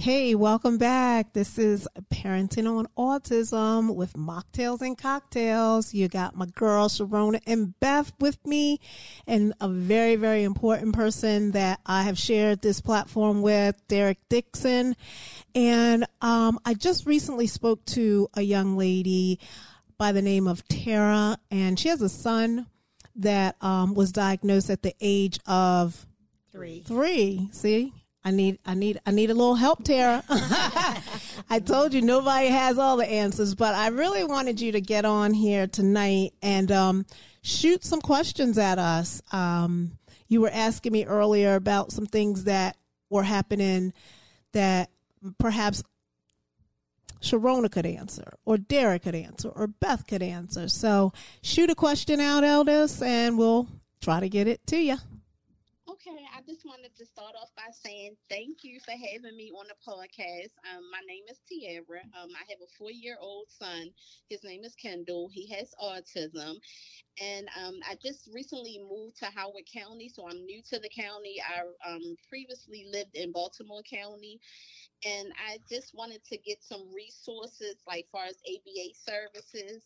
Hey, 0.00 0.34
welcome 0.34 0.78
back. 0.78 1.34
This 1.34 1.58
is 1.58 1.86
Parenting 2.10 2.66
on 2.66 2.88
Autism 2.96 3.94
with 3.94 4.14
Mocktails 4.14 4.80
and 4.80 4.96
Cocktails. 4.96 5.92
You 5.92 6.08
got 6.08 6.34
my 6.34 6.46
girl 6.46 6.88
Sharonna 6.88 7.42
and 7.46 7.78
Beth 7.80 8.10
with 8.18 8.38
me, 8.46 8.80
and 9.26 9.52
a 9.60 9.68
very, 9.68 10.16
very 10.16 10.42
important 10.42 10.94
person 10.94 11.50
that 11.50 11.80
I 11.84 12.04
have 12.04 12.18
shared 12.18 12.62
this 12.62 12.80
platform 12.80 13.42
with, 13.42 13.76
Derrick 13.88 14.16
Dixon. 14.30 14.96
And 15.54 16.06
um, 16.22 16.58
I 16.64 16.72
just 16.72 17.04
recently 17.04 17.46
spoke 17.46 17.84
to 17.88 18.26
a 18.32 18.40
young 18.40 18.78
lady 18.78 19.38
by 19.98 20.12
the 20.12 20.22
name 20.22 20.48
of 20.48 20.66
Tara, 20.66 21.36
and 21.50 21.78
she 21.78 21.90
has 21.90 22.00
a 22.00 22.08
son 22.08 22.68
that 23.16 23.54
um, 23.60 23.92
was 23.92 24.12
diagnosed 24.12 24.70
at 24.70 24.82
the 24.82 24.94
age 25.02 25.38
of 25.44 26.06
Three. 26.52 26.82
Three. 26.86 27.50
See, 27.52 27.92
I 28.24 28.30
need, 28.30 28.58
I 28.66 28.74
need, 28.74 29.00
I 29.06 29.12
need 29.12 29.30
a 29.30 29.34
little 29.34 29.54
help, 29.54 29.82
Tara. 29.82 30.22
I 30.28 31.60
told 31.64 31.94
you 31.94 32.02
nobody 32.02 32.48
has 32.48 32.78
all 32.78 32.96
the 32.96 33.08
answers, 33.08 33.54
but 33.54 33.74
I 33.74 33.88
really 33.88 34.24
wanted 34.24 34.60
you 34.60 34.72
to 34.72 34.80
get 34.80 35.04
on 35.04 35.32
here 35.32 35.66
tonight 35.66 36.34
and 36.42 36.70
um, 36.70 37.06
shoot 37.42 37.82
some 37.82 38.00
questions 38.00 38.58
at 38.58 38.78
us. 38.78 39.22
Um, 39.32 39.92
you 40.28 40.42
were 40.42 40.50
asking 40.52 40.92
me 40.92 41.06
earlier 41.06 41.54
about 41.54 41.92
some 41.92 42.06
things 42.06 42.44
that 42.44 42.76
were 43.08 43.22
happening 43.22 43.92
that 44.52 44.90
perhaps 45.38 45.82
Sharonna 47.22 47.70
could 47.70 47.86
answer, 47.86 48.34
or 48.44 48.56
Derrick 48.58 49.02
could 49.02 49.14
answer, 49.14 49.48
or 49.48 49.66
Beth 49.66 50.06
could 50.06 50.22
answer. 50.22 50.68
So 50.68 51.12
shoot 51.42 51.70
a 51.70 51.74
question 51.74 52.20
out, 52.20 52.44
Eldest, 52.44 53.02
and 53.02 53.36
we'll 53.38 53.66
try 54.00 54.20
to 54.20 54.28
get 54.28 54.46
it 54.46 54.66
to 54.68 54.78
you. 54.78 54.96
I 56.40 56.42
just 56.50 56.64
wanted 56.64 56.96
to 56.96 57.04
start 57.04 57.34
off 57.38 57.50
by 57.54 57.68
saying 57.70 58.16
thank 58.30 58.64
you 58.64 58.80
for 58.80 58.92
having 58.92 59.36
me 59.36 59.52
on 59.52 59.66
the 59.68 59.76
podcast. 59.86 60.56
Um, 60.64 60.84
my 60.90 61.00
name 61.06 61.24
is 61.28 61.38
Tiara. 61.46 62.00
Um, 62.16 62.30
I 62.32 62.48
have 62.48 62.60
a 62.64 62.70
four 62.78 62.90
year 62.90 63.16
old 63.20 63.48
son. 63.50 63.90
His 64.30 64.42
name 64.42 64.64
is 64.64 64.74
Kendall. 64.74 65.28
He 65.30 65.52
has 65.54 65.74
autism. 65.82 66.54
And 67.20 67.46
um, 67.62 67.80
I 67.86 67.94
just 68.02 68.30
recently 68.32 68.80
moved 68.88 69.18
to 69.18 69.26
Howard 69.26 69.68
County, 69.70 70.08
so 70.08 70.26
I'm 70.30 70.46
new 70.46 70.62
to 70.70 70.78
the 70.78 70.88
county. 70.88 71.42
I 71.44 71.92
um, 71.92 72.16
previously 72.26 72.86
lived 72.90 73.16
in 73.16 73.32
Baltimore 73.32 73.82
County, 73.82 74.40
and 75.04 75.28
I 75.46 75.58
just 75.68 75.92
wanted 75.94 76.24
to 76.24 76.38
get 76.38 76.62
some 76.62 76.88
resources, 76.94 77.76
like 77.86 78.06
far 78.10 78.24
as 78.24 78.40
ABA 78.48 78.94
services. 78.96 79.82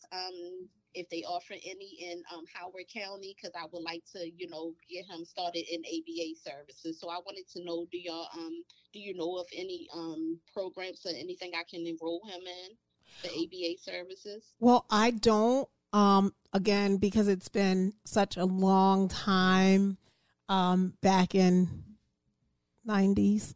If 0.95 1.09
they 1.09 1.23
offer 1.23 1.53
any 1.53 1.97
in 2.01 2.23
um, 2.33 2.45
Howard 2.53 2.85
County, 2.91 3.35
because 3.35 3.53
I 3.55 3.65
would 3.71 3.83
like 3.83 4.03
to, 4.13 4.29
you 4.37 4.49
know, 4.49 4.73
get 4.89 5.05
him 5.05 5.25
started 5.25 5.65
in 5.71 5.81
ABA 5.81 6.39
services. 6.43 6.99
So 6.99 7.09
I 7.09 7.17
wanted 7.25 7.47
to 7.53 7.63
know, 7.63 7.85
do 7.91 7.97
y'all, 7.97 8.27
um, 8.33 8.63
do 8.93 8.99
you 8.99 9.13
know 9.13 9.37
of 9.37 9.47
any 9.55 9.87
um, 9.93 10.39
programs 10.53 11.05
or 11.05 11.09
anything 11.09 11.51
I 11.53 11.63
can 11.69 11.85
enroll 11.85 12.21
him 12.25 12.41
in 12.41 12.77
the 13.23 13.29
ABA 13.29 13.81
services? 13.81 14.53
Well, 14.59 14.85
I 14.89 15.11
don't. 15.11 15.67
Um, 15.93 16.33
again, 16.51 16.97
because 16.97 17.29
it's 17.29 17.47
been 17.47 17.93
such 18.05 18.35
a 18.35 18.43
long 18.43 19.07
time 19.07 19.97
um, 20.49 20.93
back 21.01 21.35
in 21.35 21.69
90s, 22.87 23.53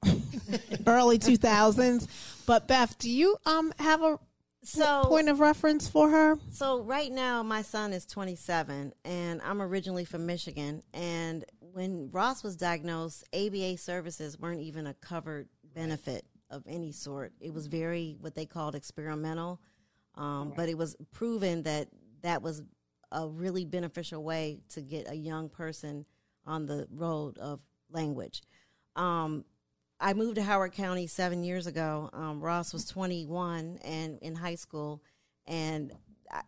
early 0.87 1.19
2000s. 1.19 2.07
But 2.45 2.67
Beth, 2.67 2.97
do 2.97 3.09
you 3.09 3.37
um 3.45 3.73
have 3.77 4.01
a 4.01 4.19
So 4.63 5.05
point 5.05 5.29
of 5.29 5.39
reference 5.39 5.87
for 5.87 6.09
her? 6.09 6.37
So 6.51 6.81
right 6.81 7.11
now, 7.11 7.43
my 7.43 7.61
son 7.61 7.93
is 7.93 8.05
27, 8.05 8.93
and 9.05 9.41
I'm 9.41 9.61
originally 9.61 10.05
from 10.05 10.25
Michigan. 10.25 10.83
And 10.93 11.45
when 11.59 12.09
Ross 12.11 12.43
was 12.43 12.55
diagnosed, 12.55 13.23
ABA 13.33 13.77
services 13.77 14.37
weren't 14.37 14.61
even 14.61 14.87
a 14.87 14.93
covered 14.95 15.47
benefit 15.73 16.25
of 16.49 16.63
any 16.67 16.91
sort. 16.91 17.31
It 17.39 17.53
was 17.53 17.67
very 17.67 18.17
what 18.19 18.35
they 18.35 18.45
called 18.45 18.75
experimental, 18.75 19.61
um, 20.15 20.53
but 20.55 20.67
it 20.67 20.77
was 20.77 20.95
proven 21.11 21.63
that 21.63 21.87
that 22.21 22.41
was 22.41 22.61
a 23.11 23.27
really 23.27 23.65
beneficial 23.65 24.23
way 24.23 24.61
to 24.69 24.81
get 24.81 25.09
a 25.09 25.15
young 25.15 25.49
person 25.49 26.05
on 26.45 26.65
the 26.65 26.87
road 26.91 27.37
of 27.37 27.59
language. 27.91 28.41
Um, 28.95 29.45
I 29.99 30.13
moved 30.13 30.35
to 30.35 30.43
Howard 30.43 30.71
County 30.71 31.07
seven 31.07 31.43
years 31.43 31.67
ago. 31.67 32.09
Um, 32.13 32.39
Ross 32.39 32.71
was 32.71 32.85
21 32.85 33.79
and 33.83 34.17
in 34.19 34.35
high 34.35 34.55
school, 34.55 35.03
and 35.45 35.91
I, 36.31 36.41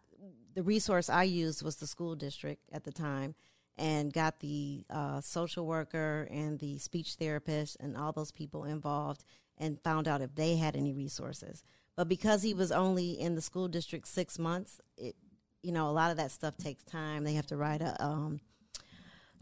the 0.53 0.63
resource 0.63 1.09
I 1.09 1.23
used 1.23 1.61
was 1.61 1.75
the 1.75 1.87
school 1.87 2.15
district 2.15 2.69
at 2.71 2.85
the 2.85 2.91
time, 2.91 3.35
and 3.77 4.13
got 4.13 4.39
the 4.39 4.85
uh, 4.89 5.19
social 5.19 5.65
worker 5.65 6.27
and 6.31 6.59
the 6.59 6.77
speech 6.77 7.15
therapist 7.15 7.77
and 7.79 7.97
all 7.97 8.13
those 8.13 8.31
people 8.31 8.63
involved, 8.63 9.25
and 9.57 9.81
found 9.81 10.07
out 10.07 10.21
if 10.21 10.33
they 10.35 10.55
had 10.55 10.77
any 10.77 10.93
resources. 10.93 11.63
But 11.97 12.07
because 12.07 12.41
he 12.43 12.53
was 12.53 12.71
only 12.71 13.19
in 13.19 13.35
the 13.35 13.41
school 13.41 13.67
district 13.67 14.07
six 14.07 14.39
months, 14.39 14.79
it, 14.97 15.15
you 15.61 15.73
know, 15.73 15.89
a 15.89 15.91
lot 15.91 16.09
of 16.09 16.17
that 16.17 16.31
stuff 16.31 16.55
takes 16.57 16.83
time. 16.85 17.25
They 17.25 17.33
have 17.33 17.47
to 17.47 17.57
write 17.57 17.81
a 17.81 18.01
um, 18.01 18.39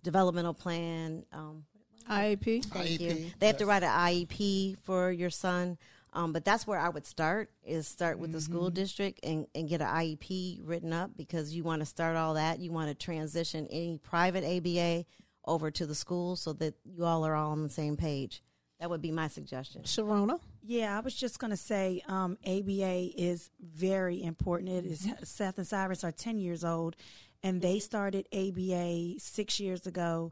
developmental 0.04 0.54
plan. 0.56 1.26
Um, 1.32 1.66
IAP. 2.10 2.66
Thank 2.66 3.00
you. 3.00 3.10
IEP, 3.12 3.34
They 3.40 3.48
have 3.48 3.58
to 3.58 3.66
write 3.66 3.84
an 3.84 3.90
IEP 3.90 4.78
for 4.84 5.12
your 5.12 5.30
son. 5.30 5.78
Um, 6.12 6.34
but 6.34 6.44
that's 6.44 6.66
where 6.66 6.80
I 6.80 6.90
would 6.90 7.06
start 7.06 7.52
is 7.64 7.88
start 7.88 8.18
with 8.18 8.32
the 8.32 8.40
Mm-hmm. 8.40 8.52
school 8.54 8.70
district 8.72 9.20
and, 9.24 9.46
and 9.54 9.70
get 9.70 9.80
an 9.82 9.88
IEP 9.88 10.62
written 10.64 10.92
up 10.92 11.12
because 11.16 11.54
you 11.54 11.64
want 11.64 11.82
to 11.82 11.86
start 11.86 12.16
all 12.16 12.34
that. 12.34 12.60
You 12.60 12.72
want 12.72 12.90
to 12.90 12.96
transition 12.96 13.68
any 13.70 14.00
private 14.00 14.44
ABA 14.44 15.06
over 15.46 15.70
to 15.70 15.86
the 15.86 15.94
school 15.94 16.36
so 16.36 16.52
that 16.54 16.74
you 16.84 17.06
all 17.06 17.24
are 17.26 17.36
all 17.36 17.52
on 17.52 17.62
the 17.62 17.70
same 17.70 17.96
page. 17.96 18.42
That 18.80 18.90
would 18.90 19.02
be 19.02 19.12
my 19.12 19.28
suggestion. 19.28 19.84
Sharonna. 19.84 20.40
Yeah, 20.64 20.98
I 20.98 21.02
was 21.02 21.14
just 21.14 21.38
going 21.38 21.52
to 21.52 21.58
say 21.58 22.02
um, 22.08 22.38
ABA 22.46 23.12
is 23.22 23.52
very 23.62 24.24
important. 24.24 24.70
It 24.70 24.86
is 24.86 25.08
Seth 25.24 25.58
and 25.60 25.68
Cyrus 25.68 26.04
are 26.04 26.12
10 26.12 26.40
years 26.40 26.64
old, 26.64 26.96
and 27.44 27.62
they 27.62 27.78
started 27.80 28.26
ABA 28.34 29.20
six 29.20 29.60
years 29.60 29.86
ago, 29.86 30.32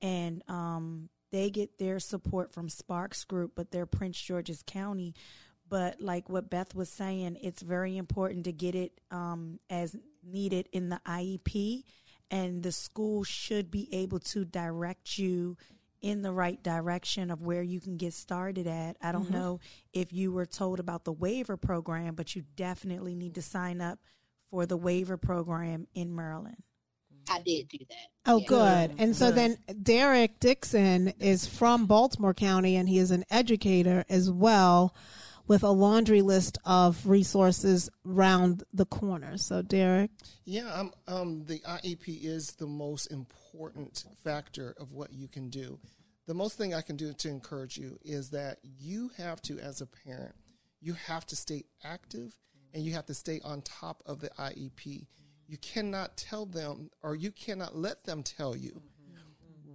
and 0.00 0.42
um, 0.48 1.08
they 1.30 1.50
get 1.50 1.78
their 1.78 1.98
support 1.98 2.52
from 2.52 2.68
Sparks 2.68 3.24
Group, 3.24 3.52
but 3.54 3.70
they're 3.70 3.86
Prince 3.86 4.20
George's 4.20 4.62
County. 4.66 5.14
But 5.68 6.00
like 6.00 6.28
what 6.28 6.48
Beth 6.48 6.74
was 6.74 6.88
saying, 6.88 7.38
it's 7.42 7.62
very 7.62 7.96
important 7.96 8.44
to 8.44 8.52
get 8.52 8.74
it 8.74 9.00
um, 9.10 9.60
as 9.68 9.94
needed 10.24 10.68
in 10.72 10.88
the 10.88 11.00
IEP, 11.06 11.84
and 12.30 12.62
the 12.62 12.72
school 12.72 13.24
should 13.24 13.70
be 13.70 13.88
able 13.92 14.18
to 14.20 14.44
direct 14.44 15.18
you 15.18 15.56
in 16.00 16.22
the 16.22 16.32
right 16.32 16.62
direction 16.62 17.30
of 17.30 17.42
where 17.42 17.62
you 17.62 17.80
can 17.80 17.96
get 17.96 18.12
started 18.12 18.66
at. 18.66 18.96
I 19.02 19.12
don't 19.12 19.30
know 19.30 19.60
if 19.92 20.12
you 20.12 20.32
were 20.32 20.46
told 20.46 20.78
about 20.78 21.04
the 21.04 21.12
waiver 21.12 21.56
program, 21.56 22.14
but 22.14 22.36
you 22.36 22.44
definitely 22.56 23.14
need 23.14 23.34
to 23.34 23.42
sign 23.42 23.80
up 23.80 23.98
for 24.50 24.64
the 24.64 24.76
waiver 24.76 25.16
program 25.16 25.86
in 25.94 26.14
Maryland. 26.14 26.62
I 27.30 27.40
did 27.42 27.68
do 27.68 27.78
that. 27.88 28.08
Oh, 28.26 28.38
Yeah. 28.38 28.46
good. 28.46 28.94
And 28.98 29.16
so 29.16 29.30
then 29.30 29.58
Derrick 29.82 30.40
Dixon 30.40 31.08
is 31.18 31.46
from 31.46 31.86
Baltimore 31.86 32.34
County 32.34 32.76
and 32.76 32.88
he 32.88 32.98
is 32.98 33.10
an 33.10 33.24
educator 33.30 34.04
as 34.08 34.30
well 34.30 34.94
with 35.46 35.62
a 35.62 35.70
laundry 35.70 36.20
list 36.20 36.58
of 36.64 37.06
resources 37.06 37.88
round 38.04 38.64
the 38.74 38.84
corner. 38.84 39.38
So, 39.38 39.62
Derrick. 39.62 40.10
Yeah, 40.44 40.70
um, 40.72 40.92
um, 41.06 41.44
the 41.46 41.60
IEP 41.60 42.22
is 42.22 42.52
the 42.52 42.66
most 42.66 43.06
important 43.06 44.04
factor 44.22 44.74
of 44.78 44.92
what 44.92 45.12
you 45.12 45.26
can 45.26 45.48
do. 45.48 45.78
The 46.26 46.34
most 46.34 46.58
thing 46.58 46.74
I 46.74 46.82
can 46.82 46.96
do 46.96 47.14
to 47.14 47.28
encourage 47.30 47.78
you 47.78 47.98
is 48.04 48.28
that 48.30 48.58
you 48.62 49.10
have 49.16 49.40
to, 49.42 49.58
as 49.58 49.80
a 49.80 49.86
parent, 49.86 50.34
you 50.80 50.92
have 50.92 51.24
to 51.26 51.36
stay 51.36 51.64
active 51.82 52.36
and 52.74 52.84
you 52.84 52.92
have 52.92 53.06
to 53.06 53.14
stay 53.14 53.40
on 53.42 53.62
top 53.62 54.02
of 54.04 54.20
the 54.20 54.28
IEP. 54.38 55.06
You 55.48 55.56
cannot 55.56 56.16
tell 56.16 56.44
them 56.44 56.90
or 57.02 57.16
you 57.16 57.32
cannot 57.32 57.74
let 57.74 58.04
them 58.04 58.22
tell 58.22 58.54
you 58.54 58.82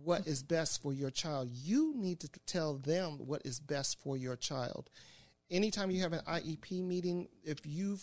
what 0.04 0.28
is 0.28 0.44
best 0.44 0.82
for 0.82 0.94
your 0.94 1.10
child. 1.10 1.50
You 1.52 1.94
need 1.96 2.20
to 2.20 2.30
tell 2.46 2.76
them 2.76 3.18
what 3.26 3.42
is 3.44 3.60
best 3.60 4.00
for 4.02 4.16
your 4.16 4.36
child. 4.36 4.90
Anytime 5.50 5.90
you 5.92 6.02
have 6.02 6.14
an 6.14 6.22
IEP 6.28 6.84
meeting, 6.84 7.28
if 7.44 7.66
you 7.66 7.98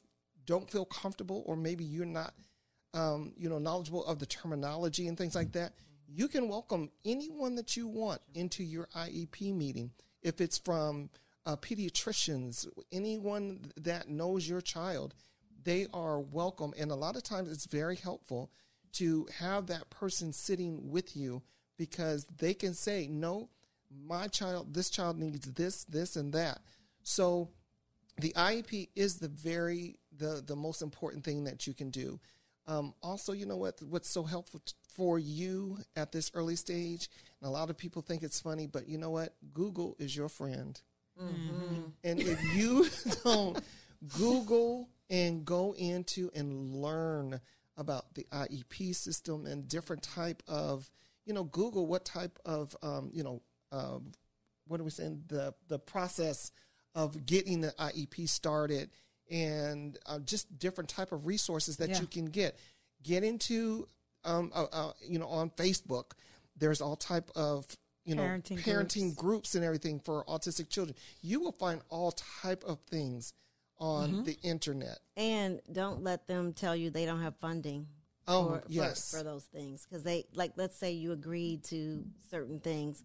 don't 0.47 0.71
feel 0.71 0.85
comfortable 0.85 1.45
or 1.47 1.57
maybe 1.57 1.85
you're 1.85 2.05
not 2.05 2.35
um, 2.93 3.33
you 3.37 3.49
know, 3.49 3.59
knowledgeable 3.59 4.05
of 4.05 4.19
the 4.19 4.27
terminology 4.27 5.07
and 5.07 5.17
things 5.17 5.37
like 5.37 5.53
that, 5.53 5.75
you 6.09 6.27
can 6.27 6.49
welcome 6.49 6.91
anyone 7.05 7.55
that 7.55 7.77
you 7.77 7.87
want 7.87 8.21
into 8.35 8.65
your 8.65 8.89
IEP 8.97 9.55
meeting. 9.55 9.93
If 10.23 10.41
it's 10.41 10.59
from 10.59 11.11
uh, 11.47 11.57
pediatricians, 11.57 12.67
anyone 12.91 13.71
that 13.77 14.09
knows 14.09 14.49
your 14.49 14.61
child, 14.61 15.15
they 15.63 15.87
are 15.93 16.21
welcome. 16.21 16.73
And 16.79 16.91
a 16.91 16.97
lot 16.97 17.17
of 17.17 17.23
times 17.23 17.51
it's 17.51 17.67
very 17.67 17.97
helpful 17.97 18.51
to 18.95 19.27
have 19.39 19.67
that 19.67 19.91
person 19.91 20.33
sitting 20.33 20.91
with 20.91 21.17
you 21.17 21.43
because 21.77 22.27
they 22.39 22.55
can 22.55 22.75
say, 22.75 23.07
no, 23.09 23.49
my 24.07 24.29
child, 24.29 24.75
this 24.75 24.91
child 24.91 25.19
needs 25.19 25.51
this, 25.53 25.85
this, 25.85 26.17
and 26.17 26.33
that. 26.33 26.61
So 27.03 27.51
the 28.19 28.33
IEP 28.33 28.89
is 28.95 29.19
the 29.19 29.29
very 29.29 29.97
the 30.17 30.43
the 30.47 30.57
most 30.57 30.83
important 30.83 31.25
thing 31.25 31.45
that 31.45 31.67
you 31.67 31.75
can 31.75 31.91
do. 31.91 32.21
Um, 32.67 32.95
also, 33.03 33.33
you 33.33 33.47
know 33.47 33.57
what? 33.57 33.81
What's 33.83 34.11
so 34.11 34.23
helpful 34.23 34.61
t- 34.65 34.75
for 34.95 35.19
you 35.19 35.79
at 35.97 36.13
this 36.13 36.31
early 36.35 36.57
stage, 36.57 37.09
and 37.41 37.49
a 37.49 37.51
lot 37.51 37.71
of 37.71 37.77
people 37.77 38.03
think 38.03 38.23
it's 38.23 38.41
funny, 38.41 38.67
but 38.67 38.89
you 38.89 38.99
know 38.99 39.11
what? 39.11 39.35
Google 39.55 39.97
is 39.99 40.15
your 40.15 40.29
friend. 40.29 40.81
And 42.05 42.21
if 42.21 42.55
you 42.55 42.87
don't 43.25 43.59
Google 44.19 44.89
and 45.11 45.45
go 45.45 45.75
into 45.77 46.31
and 46.35 46.71
learn 46.77 47.41
about 47.77 48.15
the 48.15 48.27
IEP 48.33 48.95
system 48.95 49.45
and 49.47 49.69
different 49.69 50.03
type 50.03 50.43
of, 50.49 50.91
you 51.27 51.35
know, 51.35 51.45
Google 51.45 51.87
what 51.87 52.05
type 52.05 52.39
of, 52.45 52.75
um, 52.83 53.11
you 53.13 53.23
know, 53.23 53.43
uh, 53.73 53.99
what 54.67 54.81
are 54.81 54.85
we 54.85 54.91
saying? 54.91 55.25
The 55.29 55.53
the 55.69 55.79
process 55.79 56.53
of 56.95 57.27
getting 57.27 57.61
the 57.61 57.73
IEP 57.79 58.29
started 58.29 58.91
and 59.31 59.99
uh, 60.07 60.19
just 60.21 60.59
different 60.59 60.91
type 60.91 61.13
of 61.13 61.27
resources 61.27 61.77
that 61.79 61.89
Yeah. 61.91 62.01
you 62.01 62.07
can 62.07 62.27
get. 62.27 62.57
Get 63.03 63.25
into, 63.25 63.87
um, 64.25 64.51
uh, 64.55 64.67
uh, 64.73 64.93
you 65.09 65.19
know, 65.19 65.29
on 65.29 65.51
Facebook. 65.51 66.13
There's 66.57 66.81
all 66.81 66.97
type 66.97 67.31
of 67.35 67.67
you 68.05 68.15
know 68.15 68.23
Parenting 68.23 68.59
parenting 68.61 69.01
groups. 69.03 69.17
groups 69.17 69.55
and 69.55 69.65
everything 69.65 70.01
for 70.01 70.25
autistic 70.25 70.69
children. 70.69 70.97
You 71.23 71.41
will 71.41 71.53
find 71.53 71.81
all 71.89 72.13
type 72.43 72.63
of 72.65 72.81
things 72.91 73.33
on 73.81 74.11
Mm-hmm. 74.11 74.23
the 74.25 74.37
internet. 74.43 74.99
And 75.17 75.61
don't 75.73 76.03
let 76.05 76.27
them 76.27 76.53
tell 76.53 76.77
you 76.77 76.91
they 76.91 77.07
don't 77.07 77.23
have 77.23 77.37
funding. 77.37 77.87
Oh, 78.29 78.49
for, 78.49 78.63
yes. 78.69 79.11
for, 79.11 79.19
for 79.19 79.25
those 79.25 79.45
things 79.45 79.85
because 79.89 80.05
they 80.05 80.25
like 80.35 80.53
let's 80.55 80.77
say 80.77 80.93
you 80.93 81.11
agreed 81.11 81.65
to 81.65 82.05
certain 82.31 82.61
things 82.61 83.03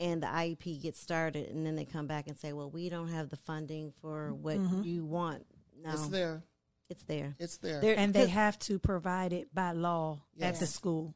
and 0.00 0.20
the 0.22 0.26
IEP 0.26 0.82
gets 0.82 0.98
started 1.00 1.50
and 1.50 1.64
then 1.64 1.76
they 1.76 1.84
come 1.84 2.06
back 2.08 2.26
and 2.26 2.36
say 2.36 2.52
well 2.52 2.68
we 2.70 2.88
don't 2.88 3.08
have 3.08 3.28
the 3.28 3.36
funding 3.36 3.92
for 4.00 4.32
what 4.34 4.58
you 4.82 5.04
want 5.04 5.44
no 5.84 5.90
It's 5.92 6.08
there. 6.08 6.42
it's 6.88 7.02
there 7.04 7.36
It's 7.38 7.58
there. 7.58 7.80
There- 7.80 7.96
And 7.96 8.12
they 8.12 8.26
have 8.26 8.58
to 8.60 8.80
provide 8.80 9.32
it 9.32 9.54
by 9.54 9.70
law 9.72 10.22
at 10.40 10.58
the 10.58 10.66
school. 10.66 11.14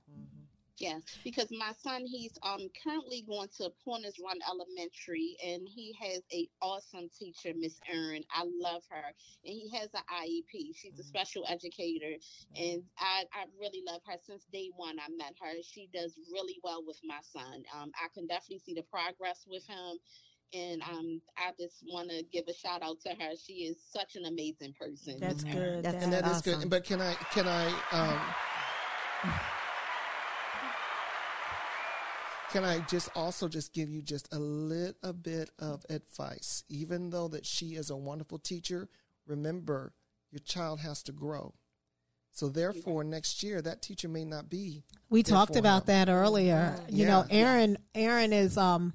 Yes, 0.80 1.02
because 1.22 1.48
my 1.50 1.72
son 1.82 2.06
he's 2.06 2.38
um 2.42 2.68
currently 2.82 3.22
going 3.28 3.48
to 3.58 3.70
Pointers 3.84 4.14
Run 4.24 4.38
Elementary, 4.48 5.36
and 5.44 5.68
he 5.68 5.94
has 6.00 6.22
a 6.32 6.48
awesome 6.62 7.10
teacher, 7.18 7.52
Miss 7.54 7.78
Erin. 7.86 8.24
I 8.34 8.44
love 8.58 8.82
her, 8.88 9.04
and 9.44 9.54
he 9.54 9.68
has 9.76 9.90
an 9.92 10.00
IEP. 10.10 10.74
She's 10.74 10.98
a 10.98 11.02
special 11.04 11.44
educator, 11.48 12.14
and 12.56 12.82
I 12.98 13.24
I 13.34 13.44
really 13.60 13.82
love 13.86 14.00
her 14.06 14.16
since 14.26 14.46
day 14.52 14.70
one. 14.74 14.96
I 14.98 15.10
met 15.16 15.34
her. 15.42 15.62
She 15.62 15.88
does 15.92 16.18
really 16.32 16.58
well 16.64 16.82
with 16.86 16.98
my 17.04 17.18
son. 17.22 17.62
Um, 17.78 17.92
I 18.02 18.08
can 18.14 18.26
definitely 18.26 18.62
see 18.64 18.74
the 18.74 18.82
progress 18.82 19.44
with 19.46 19.66
him. 19.66 19.98
And 20.52 20.82
um, 20.82 21.20
I 21.36 21.52
just 21.60 21.84
want 21.92 22.10
to 22.10 22.24
give 22.24 22.48
a 22.48 22.52
shout 22.52 22.82
out 22.82 23.00
to 23.02 23.10
her. 23.10 23.36
She 23.36 23.66
is 23.66 23.76
such 23.92 24.16
an 24.16 24.24
amazing 24.24 24.74
person. 24.80 25.20
That's 25.20 25.44
good. 25.44 25.84
That's- 25.84 26.02
and 26.02 26.12
that 26.12 26.24
is 26.26 26.38
awesome. 26.38 26.60
good. 26.62 26.70
But 26.70 26.84
can 26.84 27.00
I 27.00 27.14
can 27.32 27.46
I 27.46 27.66
um 27.92 28.20
can 32.52 32.64
I 32.64 32.80
just 32.80 33.08
also 33.14 33.48
just 33.48 33.72
give 33.72 33.88
you 33.88 34.02
just 34.02 34.32
a 34.32 34.38
little 34.38 35.12
bit 35.12 35.50
of 35.58 35.84
advice? 35.88 36.64
Even 36.68 37.10
though 37.10 37.28
that 37.28 37.46
she 37.46 37.76
is 37.76 37.90
a 37.90 37.96
wonderful 37.96 38.38
teacher, 38.38 38.88
remember 39.26 39.92
your 40.30 40.40
child 40.40 40.80
has 40.80 41.02
to 41.04 41.12
grow. 41.12 41.54
So 42.32 42.48
therefore, 42.48 43.04
next 43.04 43.42
year 43.42 43.60
that 43.62 43.82
teacher 43.82 44.08
may 44.08 44.24
not 44.24 44.48
be. 44.48 44.84
We 45.08 45.22
talked 45.22 45.56
about 45.56 45.82
him. 45.82 45.86
that 45.86 46.08
earlier. 46.08 46.78
You 46.88 47.06
know, 47.06 47.24
Yeah. 47.28 47.36
Erin 47.36 47.78
Erin 47.94 48.32
is 48.32 48.56
um 48.56 48.94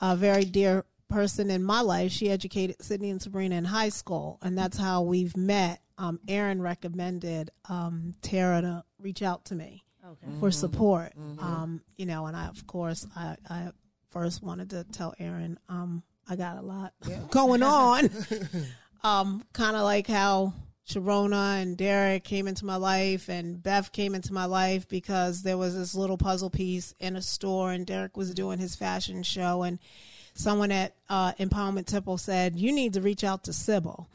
a 0.00 0.16
very 0.16 0.44
dear 0.44 0.84
person 1.08 1.50
in 1.50 1.62
my 1.64 1.80
life. 1.80 2.12
She 2.12 2.30
educated 2.30 2.82
Sydney 2.82 3.10
and 3.10 3.20
Sabrina 3.22 3.56
in 3.56 3.64
high 3.64 3.88
school, 3.88 4.38
and 4.42 4.56
that's 4.56 4.76
how 4.76 5.02
we've 5.02 5.36
met. 5.36 5.80
Um, 5.96 6.20
Erin 6.28 6.62
recommended 6.62 7.50
um, 7.68 8.14
Tara 8.22 8.60
to 8.60 8.84
reach 9.00 9.20
out 9.22 9.46
to 9.46 9.56
me 9.56 9.82
for 10.40 10.50
support. 10.50 11.12
Um, 11.40 11.82
you 11.96 12.06
know, 12.06 12.26
and 12.26 12.36
I 12.36 12.46
of 12.46 12.66
course 12.66 13.06
I, 13.16 13.36
I 13.48 13.68
first 14.10 14.42
wanted 14.42 14.70
to 14.70 14.84
tell 14.84 15.14
Erin 15.18 15.58
um, 15.68 16.02
I 16.28 16.36
got 16.36 16.58
a 16.58 16.62
lot 16.62 16.92
going 17.30 17.62
on. 17.62 18.10
um, 19.04 19.44
kind 19.52 19.76
of 19.76 19.82
like 19.82 20.06
how 20.06 20.52
Sharonna 20.88 21.60
and 21.60 21.76
Derrick 21.76 22.24
came 22.24 22.48
into 22.48 22.64
my 22.64 22.76
life 22.76 23.28
and 23.28 23.62
Beth 23.62 23.92
came 23.92 24.14
into 24.14 24.32
my 24.32 24.46
life 24.46 24.88
because 24.88 25.42
there 25.42 25.58
was 25.58 25.76
this 25.76 25.94
little 25.94 26.16
puzzle 26.16 26.50
piece 26.50 26.94
in 26.98 27.16
a 27.16 27.22
store 27.22 27.72
and 27.72 27.86
Derrick 27.86 28.16
was 28.16 28.32
doing 28.32 28.58
his 28.58 28.74
fashion 28.74 29.22
show 29.22 29.62
and 29.62 29.78
someone 30.34 30.70
at 30.70 30.94
uh, 31.10 31.32
Empowerment 31.34 31.86
Temple 31.86 32.16
said, 32.16 32.56
you 32.56 32.72
need 32.72 32.94
to 32.94 33.02
reach 33.02 33.24
out 33.24 33.44
to 33.44 33.52
Sybil. 33.52 34.08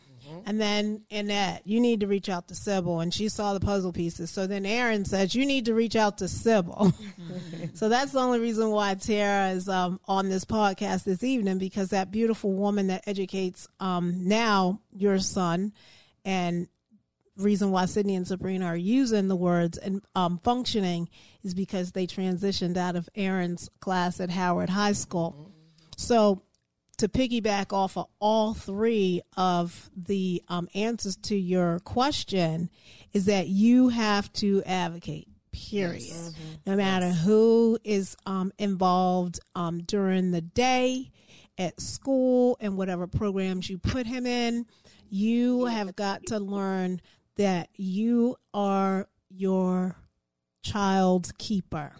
And 0.45 0.59
then 0.59 1.03
Annette, 1.11 1.61
you 1.65 1.79
need 1.79 1.99
to 2.01 2.07
reach 2.07 2.29
out 2.29 2.47
to 2.47 2.55
Sybil. 2.55 2.99
And 2.99 3.13
she 3.13 3.29
saw 3.29 3.53
the 3.53 3.59
puzzle 3.59 3.93
pieces. 3.93 4.31
So 4.31 4.47
then 4.47 4.65
Erin 4.65 5.05
says, 5.05 5.35
you 5.35 5.45
need 5.45 5.65
to 5.65 5.73
reach 5.73 5.95
out 5.95 6.17
to 6.19 6.27
Sybil. 6.27 6.93
so 7.73 7.89
that's 7.89 8.11
the 8.11 8.19
only 8.19 8.39
reason 8.39 8.69
why 8.69 8.95
Tara 8.95 9.51
is 9.51 9.69
um, 9.69 9.99
on 10.07 10.29
this 10.29 10.45
podcast 10.45 11.03
this 11.03 11.23
evening 11.23 11.57
because 11.57 11.89
that 11.89 12.11
beautiful 12.11 12.53
woman 12.53 12.87
that 12.87 13.03
educates 13.07 13.67
um, 13.79 14.27
now 14.27 14.79
your 14.91 15.19
son 15.19 15.73
and 16.25 16.67
reason 17.37 17.71
why 17.71 17.85
Sydney 17.85 18.15
and 18.15 18.27
Sabrina 18.27 18.65
are 18.65 18.77
using 18.77 19.27
the 19.27 19.35
words 19.35 19.77
and 19.77 20.01
um, 20.15 20.39
functioning 20.43 21.09
is 21.43 21.53
because 21.53 21.91
they 21.91 22.05
transitioned 22.05 22.77
out 22.77 22.95
of 22.95 23.09
Erin's 23.15 23.69
class 23.79 24.19
at 24.19 24.29
Howard 24.29 24.69
High 24.69 24.93
School. 24.93 25.51
So 25.97 26.43
to 26.97 27.07
piggyback 27.07 27.73
off 27.73 27.97
of 27.97 28.07
all 28.19 28.53
three 28.53 29.21
of 29.35 29.89
the 29.95 30.43
um, 30.47 30.67
answers 30.73 31.15
to 31.15 31.35
your 31.35 31.79
question 31.79 32.69
is 33.13 33.25
that 33.25 33.47
you 33.47 33.89
have 33.89 34.31
to 34.33 34.63
advocate 34.65 35.27
period. 35.51 36.33
No 36.65 36.75
matter 36.75 37.09
who 37.09 37.77
is 37.83 38.15
um, 38.25 38.51
involved 38.57 39.39
um, 39.55 39.79
during 39.83 40.31
the 40.31 40.41
day 40.41 41.11
at 41.57 41.79
school 41.79 42.57
and 42.59 42.77
whatever 42.77 43.05
programs 43.05 43.69
you 43.69 43.77
put 43.77 44.07
him 44.07 44.25
in 44.25 44.65
you 45.13 45.65
have 45.65 45.95
got 45.95 46.25
to 46.25 46.39
learn 46.39 46.99
that 47.37 47.69
you 47.75 48.35
are 48.51 49.07
your 49.29 49.95
child's 50.63 51.31
keeper. 51.37 51.91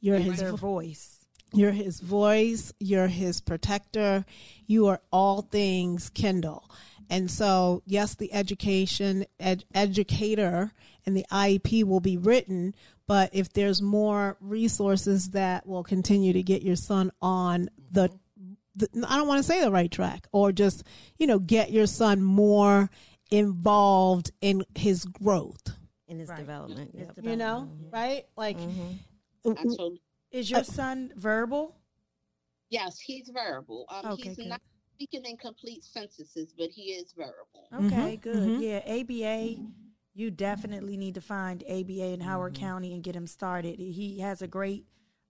You're 0.00 0.18
his 0.18 0.38
Their 0.38 0.52
voice. 0.52 1.19
You're 1.52 1.72
his 1.72 2.00
voice. 2.00 2.72
You're 2.78 3.08
his 3.08 3.40
protector. 3.40 4.24
You 4.66 4.86
are 4.88 5.00
all 5.12 5.42
things 5.42 6.10
Kendall. 6.10 6.70
And 7.08 7.28
so, 7.30 7.82
yes, 7.86 8.14
the 8.14 8.32
education 8.32 9.26
ed- 9.40 9.64
educator 9.74 10.72
and 11.04 11.16
the 11.16 11.26
IEP 11.32 11.82
will 11.84 11.98
be 12.00 12.16
written, 12.16 12.74
but 13.08 13.30
if 13.32 13.52
there's 13.52 13.82
more 13.82 14.36
resources 14.40 15.30
that 15.30 15.66
will 15.66 15.82
continue 15.82 16.32
to 16.32 16.42
get 16.42 16.62
your 16.62 16.76
son 16.76 17.10
on 17.20 17.68
the, 17.90 18.10
the 18.76 18.86
I 19.08 19.16
don't 19.16 19.26
want 19.26 19.38
to 19.40 19.42
say 19.42 19.60
the 19.60 19.72
right 19.72 19.90
track, 19.90 20.28
or 20.30 20.52
just 20.52 20.84
you 21.18 21.26
know 21.26 21.40
get 21.40 21.72
your 21.72 21.88
son 21.88 22.22
more 22.22 22.88
involved 23.32 24.30
in 24.40 24.62
his 24.76 25.04
growth. 25.04 25.62
in 26.06 26.18
his 26.18 26.28
Right. 26.28 26.38
development. 26.38 26.94
His 26.96 27.08
Yep. 27.16 27.24
You 27.24 27.36
know, 27.36 27.68
right? 27.92 28.26
Like 28.36 28.58
mm-hmm. 28.58 29.50
Absolutely. 29.50 30.00
Is 30.30 30.50
your 30.50 30.64
son 30.64 31.12
verbal? 31.16 31.76
Yes, 32.68 32.98
he's 33.00 33.28
verbal. 33.32 33.86
Um, 33.88 34.12
Okay, 34.12 34.28
he's 34.28 34.36
good. 34.36 34.46
not 34.46 34.60
speaking 34.94 35.24
in 35.24 35.36
complete 35.36 35.82
sentences, 35.84 36.52
but 36.56 36.70
he 36.70 36.92
is 36.92 37.12
verbal. 37.16 37.68
Okay, 37.86 38.16
good. 38.16 38.36
mhm. 38.36 38.60
Yeah, 38.60 38.78
ABA. 38.86 39.60
You 40.14 40.30
definitely 40.30 40.96
need 40.96 41.14
to 41.14 41.20
find 41.20 41.62
ABA 41.68 42.12
in 42.12 42.20
Howard 42.20 42.54
Mm-hmm. 42.54 42.62
County 42.64 42.94
and 42.94 43.02
get 43.02 43.16
him 43.16 43.26
started. 43.26 43.78
He 43.78 44.18
has 44.20 44.42
a 44.42 44.46
great 44.48 44.84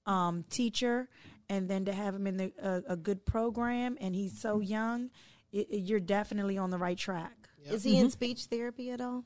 um, 0.07 0.42
teacher, 0.50 1.09
and 1.49 1.69
then 1.69 1.85
to 1.85 1.92
have 1.92 2.14
him 2.14 2.26
in 2.26 2.37
the, 2.38 2.52
a, 2.62 2.92
a 2.92 2.97
good 2.97 3.25
program, 3.25 3.97
and 4.00 4.14
he's 4.14 4.40
so 4.40 4.61
young, 4.61 5.11
it, 5.52 5.69
it- 5.71 5.78
you're 5.85 6.00
definitely 6.00 6.59
on 6.59 6.71
the 6.71 6.78
right 6.78 6.99
track. 6.99 7.49
Is 7.64 7.85
he 7.85 7.99
in 7.99 8.11
speech 8.11 8.45
therapy 8.47 8.90
at 8.90 9.00
all? 9.02 9.25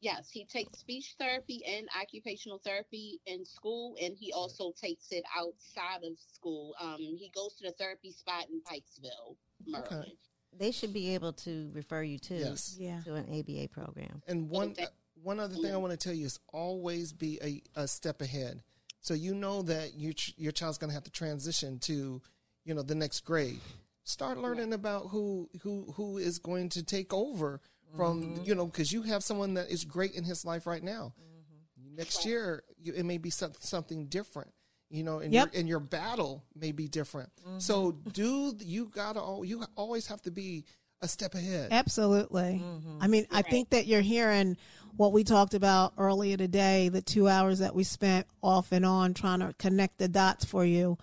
Yes, 0.00 0.28
he 0.30 0.44
takes 0.44 0.78
speech 0.78 1.14
therapy 1.18 1.62
and 1.66 1.88
occupational 2.00 2.58
therapy 2.58 3.18
in 3.26 3.44
school, 3.44 3.96
and 4.00 4.14
he 4.18 4.32
also 4.32 4.72
takes 4.80 5.10
it 5.10 5.24
outside 5.36 6.04
of 6.04 6.18
school. 6.34 6.74
Um, 6.80 6.98
he 6.98 7.30
goes 7.34 7.54
to 7.54 7.64
the 7.64 7.72
therapy 7.72 8.12
spot 8.12 8.44
in 8.50 8.60
Pikesville, 8.60 9.36
Maryland. 9.66 10.12
They 10.58 10.70
should 10.70 10.92
be 10.92 11.14
able 11.14 11.32
to 11.34 11.70
refer 11.74 12.02
you 12.02 12.18
to 12.20 12.34
Yes. 12.36 12.76
Yeah. 12.78 13.00
to 13.04 13.14
an 13.14 13.26
ABA 13.30 13.68
program. 13.68 14.22
And 14.26 14.48
one 14.50 14.70
Okay. 14.70 14.84
uh, 14.84 14.88
one 15.22 15.40
other 15.40 15.54
thing 15.56 15.72
I 15.72 15.76
want 15.78 15.92
to 15.92 15.96
tell 15.96 16.12
you 16.14 16.26
is 16.26 16.38
always 16.52 17.12
be 17.12 17.38
a, 17.42 17.62
a 17.80 17.88
step 17.88 18.20
ahead. 18.20 18.62
So 19.00 19.14
you 19.14 19.34
know 19.34 19.62
that 19.62 19.94
your 19.94 20.12
ch- 20.12 20.34
your 20.36 20.52
child's 20.52 20.78
going 20.78 20.90
to 20.90 20.94
have 20.94 21.04
to 21.04 21.10
transition 21.10 21.78
to, 21.80 22.20
you 22.64 22.74
know, 22.74 22.82
the 22.82 22.94
next 22.94 23.20
grade. 23.20 23.60
Start 24.04 24.38
learning 24.38 24.72
about 24.72 25.08
who 25.08 25.48
who 25.62 25.92
who 25.96 26.18
is 26.18 26.38
going 26.38 26.68
to 26.70 26.82
take 26.82 27.12
over 27.14 27.60
from 27.94 28.22
mm-hmm. 28.22 28.44
you 28.44 28.54
know 28.54 28.66
because 28.66 28.92
you 28.92 29.02
have 29.02 29.22
someone 29.22 29.54
that 29.54 29.70
is 29.70 29.84
great 29.84 30.14
in 30.14 30.24
his 30.24 30.44
life 30.44 30.66
right 30.66 30.82
now. 30.82 31.12
Mm-hmm. 31.20 31.96
Next 31.96 32.24
year 32.24 32.62
you, 32.80 32.92
it 32.94 33.04
may 33.04 33.18
be 33.18 33.30
some, 33.30 33.52
something 33.60 34.06
different. 34.06 34.52
You 34.88 35.02
know, 35.02 35.18
and 35.18 35.32
Yep. 35.32 35.52
your 35.52 35.60
and 35.60 35.68
your 35.68 35.80
battle 35.80 36.44
may 36.54 36.72
be 36.72 36.86
different. 36.88 37.30
So 37.58 37.92
mm-hmm. 37.92 38.10
do 38.10 38.56
you 38.60 38.86
gotta 38.86 39.20
you 39.44 39.64
always 39.76 40.06
have 40.06 40.22
to 40.22 40.30
be 40.30 40.64
a 41.02 41.08
step 41.08 41.34
ahead. 41.34 41.68
Absolutely. 41.72 42.62
I 43.00 43.06
mean, 43.06 43.26
I 43.30 43.42
think 43.42 43.70
that 43.70 43.86
you're 43.86 44.00
hearing 44.00 44.56
what 44.96 45.12
we 45.12 45.24
talked 45.24 45.54
about 45.54 45.92
earlier 45.98 46.36
today, 46.36 46.88
the 46.88 47.02
two 47.02 47.28
hours 47.28 47.58
that 47.58 47.74
we 47.74 47.84
spent 47.84 48.26
off 48.42 48.72
and 48.72 48.86
on 48.86 49.14
trying 49.14 49.40
to 49.40 49.54
connect 49.58 49.98
the 49.98 50.08
dots 50.08 50.44
for 50.44 50.64
you. 50.64 50.96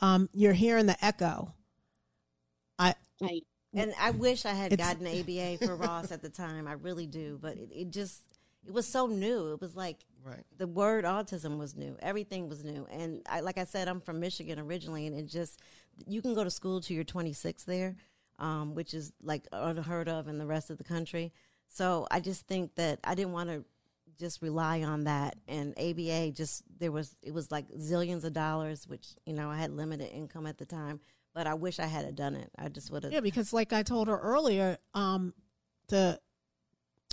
Um, 0.00 0.28
you're 0.32 0.52
hearing 0.52 0.86
the 0.86 1.02
echo. 1.04 1.52
I, 2.78 2.94
I, 3.22 3.40
And 3.74 3.92
I 4.00 4.10
wish 4.12 4.46
I 4.46 4.52
had 4.54 4.72
It's- 4.72 4.86
gotten 4.88 5.06
ABA 5.06 5.58
for 5.58 5.76
Ross 5.76 6.10
at 6.10 6.22
the 6.22 6.30
time. 6.30 6.66
I 6.66 6.72
really 6.72 7.06
do, 7.06 7.38
but 7.40 7.56
it, 7.58 7.70
it 7.72 7.90
just 7.90 8.22
it 8.66 8.72
was 8.72 8.86
so 8.86 9.06
new. 9.06 9.52
It 9.52 9.60
was 9.60 9.76
like 9.76 10.04
Right. 10.24 10.44
the 10.58 10.66
word 10.66 11.04
autism 11.04 11.58
was 11.58 11.74
new. 11.76 11.96
Everything 12.00 12.48
was 12.48 12.64
new. 12.64 12.86
And 12.90 13.22
I, 13.28 13.40
like 13.40 13.56
I 13.56 13.64
said, 13.64 13.88
I'm 13.88 14.00
from 14.00 14.20
Michigan 14.20 14.58
originally, 14.58 15.06
and 15.06 15.16
it 15.16 15.26
just 15.26 15.60
you 16.06 16.20
can 16.22 16.34
go 16.34 16.44
to 16.44 16.50
school 16.50 16.80
to 16.82 16.92
your 16.94 17.04
26 17.04 17.64
there, 17.64 17.96
um, 18.38 18.74
which 18.74 18.94
is 18.94 19.12
like 19.22 19.46
unheard 19.52 20.08
of 20.08 20.28
in 20.28 20.38
the 20.38 20.46
rest 20.46 20.70
of 20.70 20.78
the 20.78 20.84
country. 20.84 21.32
So 21.68 22.06
I 22.10 22.20
just 22.20 22.46
think 22.46 22.74
that 22.76 22.98
I 23.04 23.14
didn't 23.14 23.32
want 23.32 23.48
to 23.50 23.64
just 24.18 24.42
rely 24.42 24.82
on 24.82 25.04
that. 25.04 25.36
And 25.46 25.72
ABA 25.78 26.32
just 26.32 26.64
there 26.78 26.90
was 26.92 27.16
it 27.22 27.32
was 27.32 27.50
like 27.50 27.70
zillions 27.72 28.24
of 28.24 28.32
dollars, 28.32 28.86
which 28.88 29.08
you 29.26 29.34
know 29.34 29.50
I 29.50 29.56
had 29.58 29.70
limited 29.72 30.10
income 30.12 30.46
at 30.46 30.58
the 30.58 30.66
time. 30.66 31.00
But 31.38 31.46
I 31.46 31.54
wish 31.54 31.78
I 31.78 31.86
had 31.86 32.04
have 32.04 32.16
done 32.16 32.34
it. 32.34 32.50
I 32.58 32.68
just 32.68 32.90
would 32.90 33.04
have. 33.04 33.12
Yeah, 33.12 33.20
because 33.20 33.52
like 33.52 33.72
I 33.72 33.84
told 33.84 34.08
her 34.08 34.18
earlier, 34.18 34.76
um, 34.92 35.32
to 35.86 36.18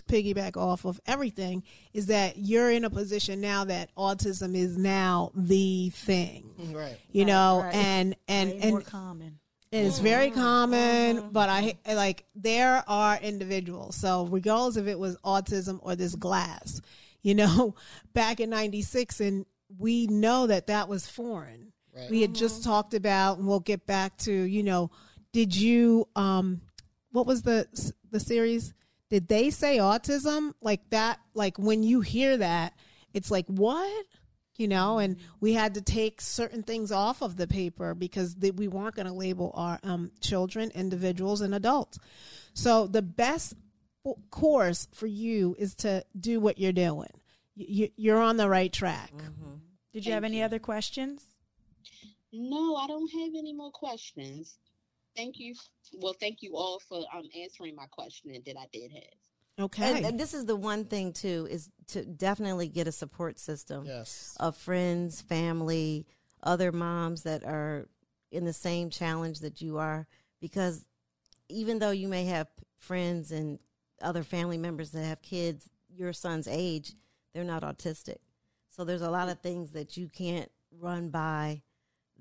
piggyback 0.07 0.57
off 0.57 0.83
of 0.83 0.99
everything 1.05 1.61
is 1.93 2.07
that 2.07 2.37
you're 2.37 2.71
in 2.71 2.85
a 2.85 2.89
position 2.89 3.39
now 3.39 3.65
that 3.65 3.93
autism 3.95 4.55
is 4.55 4.79
now 4.79 5.31
the 5.35 5.91
thing. 5.91 6.49
Mm-hmm. 6.59 6.73
Right. 6.75 6.97
You 7.11 7.21
Right, 7.21 7.27
know, 7.27 7.61
right. 7.65 7.75
and 7.75 8.15
and 8.27 8.49
Way 8.49 8.59
and 8.61 8.71
more 8.71 8.81
common. 8.81 9.37
it's 9.71 9.99
very 9.99 10.31
mm-hmm. 10.31 10.41
common, 10.41 11.17
mm-hmm. 11.17 11.29
but 11.29 11.49
I 11.49 11.75
like 11.93 12.25
there 12.33 12.83
are 12.87 13.19
individuals. 13.21 13.95
So 13.95 14.25
regardless 14.25 14.77
if 14.77 14.87
it 14.87 14.97
was 14.97 15.17
autism 15.17 15.77
or 15.83 15.95
this 15.95 16.15
glass, 16.15 16.81
you 17.21 17.35
know, 17.35 17.75
back 18.15 18.39
in 18.39 18.49
'96, 18.49 19.19
and 19.19 19.45
we 19.77 20.07
know 20.07 20.47
that 20.47 20.65
that 20.65 20.89
was 20.89 21.05
foreign. 21.05 21.73
Right. 21.95 22.09
We 22.09 22.21
had 22.21 22.35
just 22.35 22.63
talked 22.63 22.93
about, 22.93 23.37
and 23.37 23.47
we'll 23.47 23.59
get 23.59 23.85
back 23.85 24.17
to, 24.19 24.31
you 24.31 24.63
know, 24.63 24.91
did 25.31 25.55
you, 25.55 26.07
um, 26.15 26.61
what 27.11 27.25
was 27.25 27.41
the 27.41 27.67
the 28.11 28.19
series? 28.19 28.73
Did 29.09 29.27
they 29.27 29.49
say 29.49 29.77
autism 29.77 30.53
like 30.61 30.89
that? 30.89 31.19
Like 31.33 31.57
when 31.57 31.83
you 31.83 32.01
hear 32.01 32.37
that, 32.37 32.73
it's 33.13 33.31
like 33.31 33.45
what? 33.47 34.05
you 34.57 34.67
know, 34.67 34.99
and 34.99 35.17
we 35.39 35.53
had 35.53 35.73
to 35.73 35.81
take 35.81 36.21
certain 36.21 36.63
things 36.63 36.91
off 36.91 37.21
of 37.21 37.35
the 37.35 37.47
paper 37.47 37.93
because 37.93 38.35
th- 38.35 38.53
we 38.53 38.67
weren't 38.67 38.95
going 38.95 39.07
to 39.07 39.13
label 39.13 39.51
our 39.53 39.79
um, 39.83 40.11
children, 40.21 40.71
individuals, 40.73 41.41
and 41.41 41.53
adults. 41.53 41.99
So 42.53 42.87
the 42.87 43.01
best 43.01 43.53
course 44.31 44.87
for 44.93 45.07
you 45.07 45.55
is 45.59 45.75
to 45.75 46.05
do 46.17 46.39
what 46.39 46.57
you're 46.57 46.71
doing. 46.71 47.09
You, 47.55 47.89
you're 47.95 48.21
on 48.21 48.37
the 48.37 48.49
right 48.49 48.71
track. 48.71 49.11
Did 49.93 50.05
you 50.05 50.13
have 50.13 50.23
any 50.23 50.43
other 50.43 50.59
questions? 50.59 51.23
No, 52.37 52.75
I 52.75 52.87
don't 52.87 53.11
have 53.11 53.31
any 53.37 53.53
more 53.53 53.71
questions. 53.71 54.57
Thank 55.15 55.39
you. 55.39 55.55
Well, 55.93 56.15
thank 56.19 56.41
you 56.41 56.55
all 56.55 56.79
for 56.87 57.05
um, 57.13 57.23
answering 57.39 57.75
my 57.75 57.85
question 57.87 58.31
that 58.45 58.57
I 58.57 58.65
did 58.71 58.91
have. 58.91 59.65
Okay. 59.65 59.97
And, 59.97 60.05
and 60.05 60.19
this 60.19 60.33
is 60.33 60.45
the 60.45 60.55
one 60.55 60.85
thing 60.85 61.13
too 61.13 61.47
is 61.49 61.69
to 61.87 62.03
definitely 62.03 62.67
get 62.67 62.87
a 62.87 62.91
support 62.91 63.39
system 63.39 63.85
Yes. 63.85 64.35
of 64.39 64.57
friends, 64.57 65.21
family, 65.21 66.05
other 66.43 66.71
moms 66.71 67.23
that 67.23 67.43
are 67.45 67.87
in 68.31 68.43
the 68.43 68.53
same 68.53 68.89
challenge 68.89 69.39
that 69.39 69.61
you 69.61 69.77
are. 69.77 70.07
Because 70.41 70.85
even 71.47 71.79
though 71.79 71.91
you 71.91 72.09
may 72.09 72.25
have 72.25 72.47
friends 72.77 73.31
and 73.31 73.59
other 74.01 74.23
family 74.23 74.57
members 74.57 74.91
that 74.91 75.05
have 75.05 75.21
kids 75.21 75.69
your 75.89 76.11
son's 76.11 76.47
age, 76.47 76.93
they're 77.33 77.45
not 77.45 77.63
autistic. 77.63 78.17
So 78.69 78.83
there's 78.83 79.01
a 79.01 79.09
lot 79.09 79.29
of 79.29 79.39
things 79.39 79.71
that 79.71 79.95
you 79.95 80.09
can't 80.09 80.51
run 80.77 81.09
by 81.09 81.61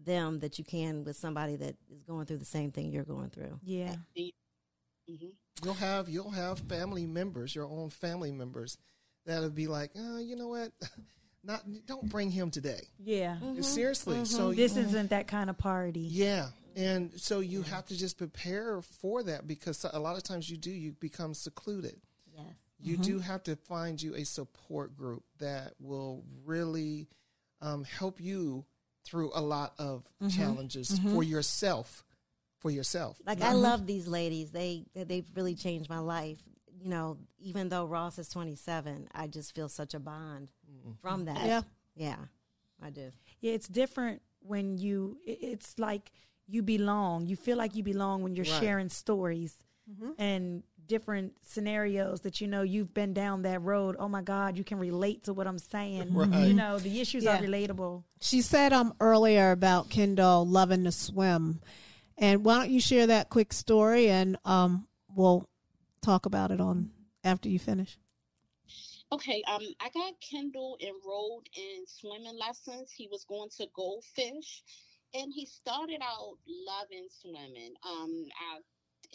them 0.05 0.41
that 0.41 0.59
you 0.59 0.65
can 0.65 1.05
with 1.05 1.17
somebody 1.17 1.57
that 1.57 1.77
is 1.91 2.03
going 2.03 2.27
through 2.27 2.39
the 2.39 2.45
same 2.45 2.71
thing 2.73 2.91
you're 2.91 3.05
going 3.05 3.31
through. 3.31 3.59
Yeah. 3.63 3.95
hmm 5.09 5.27
You'll 5.63 5.75
have 5.75 6.09
you'll 6.09 6.31
have 6.31 6.59
family 6.61 7.07
members, 7.07 7.55
your 7.55 7.67
own 7.67 7.89
family 7.91 8.33
members, 8.33 8.77
that'll 9.25 9.51
be 9.51 9.67
like, 9.69 9.93
oh, 9.97 10.19
you 10.19 10.35
know 10.37 10.49
what? 10.49 10.73
Not 11.45 11.63
don't 11.87 12.09
bring 12.09 12.31
him 12.31 12.51
today. 12.51 12.81
Yeah. 12.99 13.35
Mm-hmm. 13.37 13.45
Mm-hmm. 13.47 13.63
Seriously. 13.63 14.17
Mm-hmm. 14.17 14.25
So 14.25 14.53
This 14.53 14.77
you, 14.77 14.83
isn't 14.83 15.11
that 15.11 15.27
kind 15.29 15.51
of 15.51 15.59
party. 15.59 16.01
yeah, 16.01 16.49
and 16.75 17.13
so 17.21 17.41
you 17.41 17.63
have 17.63 17.87
to 17.87 17.97
just 17.97 18.19
prepare 18.19 18.81
for 18.81 19.23
that 19.25 19.47
because 19.47 19.85
a 19.93 19.99
lot 20.01 20.17
of 20.17 20.23
times 20.23 20.51
you 20.51 20.57
do 20.57 20.71
you 20.71 20.93
become 20.93 21.35
secluded. 21.35 22.01
Yes. 22.35 22.47
You 22.81 22.97
do 22.97 23.19
have 23.21 23.43
to 23.45 23.57
find 23.57 24.03
you 24.03 24.15
a 24.15 24.25
support 24.25 24.97
group 24.97 25.23
that 25.39 25.73
will 25.81 26.25
really 26.45 27.09
um, 27.63 27.85
help 27.85 28.21
you 28.21 28.65
through 29.05 29.31
a 29.35 29.41
lot 29.41 29.75
of 29.79 30.05
mm-hmm. 30.23 30.29
challenges 30.29 30.91
mm-hmm. 30.91 31.15
for 31.15 31.23
yourself. 31.23 32.05
For 32.61 32.71
yourself. 32.71 33.19
Like 33.27 33.43
I 33.43 33.49
mm-hmm. 33.49 33.59
love 33.59 33.87
these 33.87 34.07
ladies. 34.09 34.51
They 34.51 34.87
they've 34.95 35.27
really 35.35 35.55
changed 35.55 35.91
my 35.91 35.99
life. 35.99 36.39
You 36.81 36.89
know, 36.89 37.19
even 37.39 37.69
though 37.69 37.85
Ross 37.85 38.19
is 38.19 38.29
27, 38.31 39.09
I 39.15 39.27
just 39.27 39.55
feel 39.55 39.69
such 39.69 39.93
a 39.95 40.01
bond 40.01 40.51
from 41.03 41.27
that. 41.27 41.45
Yeah. 41.45 41.63
Yeah. 41.95 42.17
I 42.83 42.91
do. 42.91 43.11
Yeah, 43.41 43.53
it's 43.53 43.69
different 43.69 44.23
when 44.41 44.79
you. 44.79 45.19
It's 45.27 45.79
like 45.79 46.11
you 46.47 46.63
belong. 46.63 47.27
You 47.27 47.37
feel 47.37 47.59
like 47.59 47.75
you 47.75 47.83
belong 47.83 48.23
when 48.23 48.35
you're 48.35 48.45
Right. 48.47 48.61
sharing 48.61 48.89
stories 48.89 49.55
and 50.19 50.63
different 50.87 51.35
scenarios 51.43 52.21
that 52.23 52.41
you 52.41 52.47
know 52.47 52.63
you've 52.63 52.95
been 52.95 53.15
down 53.15 53.43
that 53.43 53.63
road. 53.63 53.97
Oh 53.99 54.09
my 54.09 54.23
God, 54.23 54.57
you 54.57 54.65
can 54.65 54.79
relate 54.79 55.25
to 55.25 55.33
what 55.33 55.47
I'm 55.47 55.59
saying. 55.59 56.15
You 56.15 56.55
know, 56.55 56.79
the 56.79 57.01
issues 57.01 57.27
are 57.27 57.39
relatable. 57.39 58.05
She 58.21 58.43
said 58.43 58.73
um 58.73 58.95
earlier 59.01 59.51
about 59.51 59.91
Kendall 59.91 60.47
loving 60.47 60.85
to 60.85 60.93
swim, 60.93 61.61
and 62.19 62.45
why 62.45 62.59
don't 62.59 62.71
you 62.71 62.81
share 62.81 63.07
that 63.09 63.31
quick 63.31 63.53
story 63.53 64.09
and 64.09 64.37
um 64.45 64.87
we'll 65.15 65.49
talk 66.03 66.27
about 66.27 66.51
it 66.51 66.61
on 66.61 66.91
after 67.23 67.49
you 67.49 67.59
finish. 67.59 67.99
Okay, 69.13 69.43
um, 69.47 69.63
I 69.81 69.91
got 69.91 70.15
Kendall 70.21 70.77
enrolled 70.81 71.47
in 71.57 71.85
swimming 71.87 72.37
lessons. 72.39 72.91
He 72.91 73.07
was 73.07 73.25
going 73.25 73.49
to 73.59 73.67
goldfish, 73.75 74.63
and 75.13 75.33
he 75.33 75.47
started 75.47 76.01
out 76.03 76.37
loving 76.49 77.07
swimming. 77.21 77.75
Um, 77.89 78.27
I, 78.41 78.59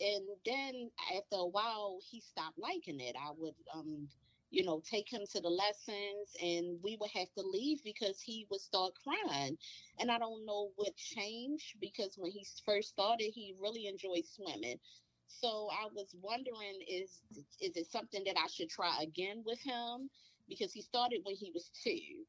and 0.02 0.26
then 0.46 0.92
after 1.16 1.38
a 1.38 1.48
while, 1.48 2.00
he 2.10 2.22
stopped 2.22 2.58
liking 2.60 3.00
it. 3.00 3.16
I 3.20 3.32
would, 3.38 3.56
um, 3.74 4.08
you 4.52 4.64
know, 4.64 4.82
take 4.90 5.12
him 5.12 5.22
to 5.32 5.42
the 5.42 5.50
lessons, 5.50 6.36
and 6.42 6.80
we 6.84 6.98
would 7.00 7.12
have 7.12 7.32
to 7.38 7.42
leave 7.44 7.84
because 7.84 8.20
he 8.22 8.48
would 8.50 8.62
start 8.62 8.94
crying. 9.04 9.58
And 10.00 10.12
I 10.12 10.18
don't 10.18 10.46
know 10.46 10.72
what 10.76 10.96
changed 10.96 11.76
because 11.82 12.16
when 12.18 12.32
he 12.32 12.46
first 12.66 12.90
started, 12.90 13.32
he 13.34 13.56
really 13.60 13.88
enjoyed 13.88 14.26
swimming. 14.26 14.80
So 15.28 15.70
I 15.72 15.88
was 15.94 16.16
wondering, 16.22 16.80
is 16.88 17.22
is 17.62 17.76
it 17.78 17.92
something 17.92 18.24
that 18.26 18.38
I 18.38 18.48
should 18.48 18.70
try 18.70 19.02
again 19.02 19.44
with 19.46 19.60
him? 19.62 20.10
Because 20.48 20.74
he 20.74 20.82
started 20.82 21.22
when 21.24 21.36
he 21.36 21.52
was 21.54 21.70
two, 21.84 22.26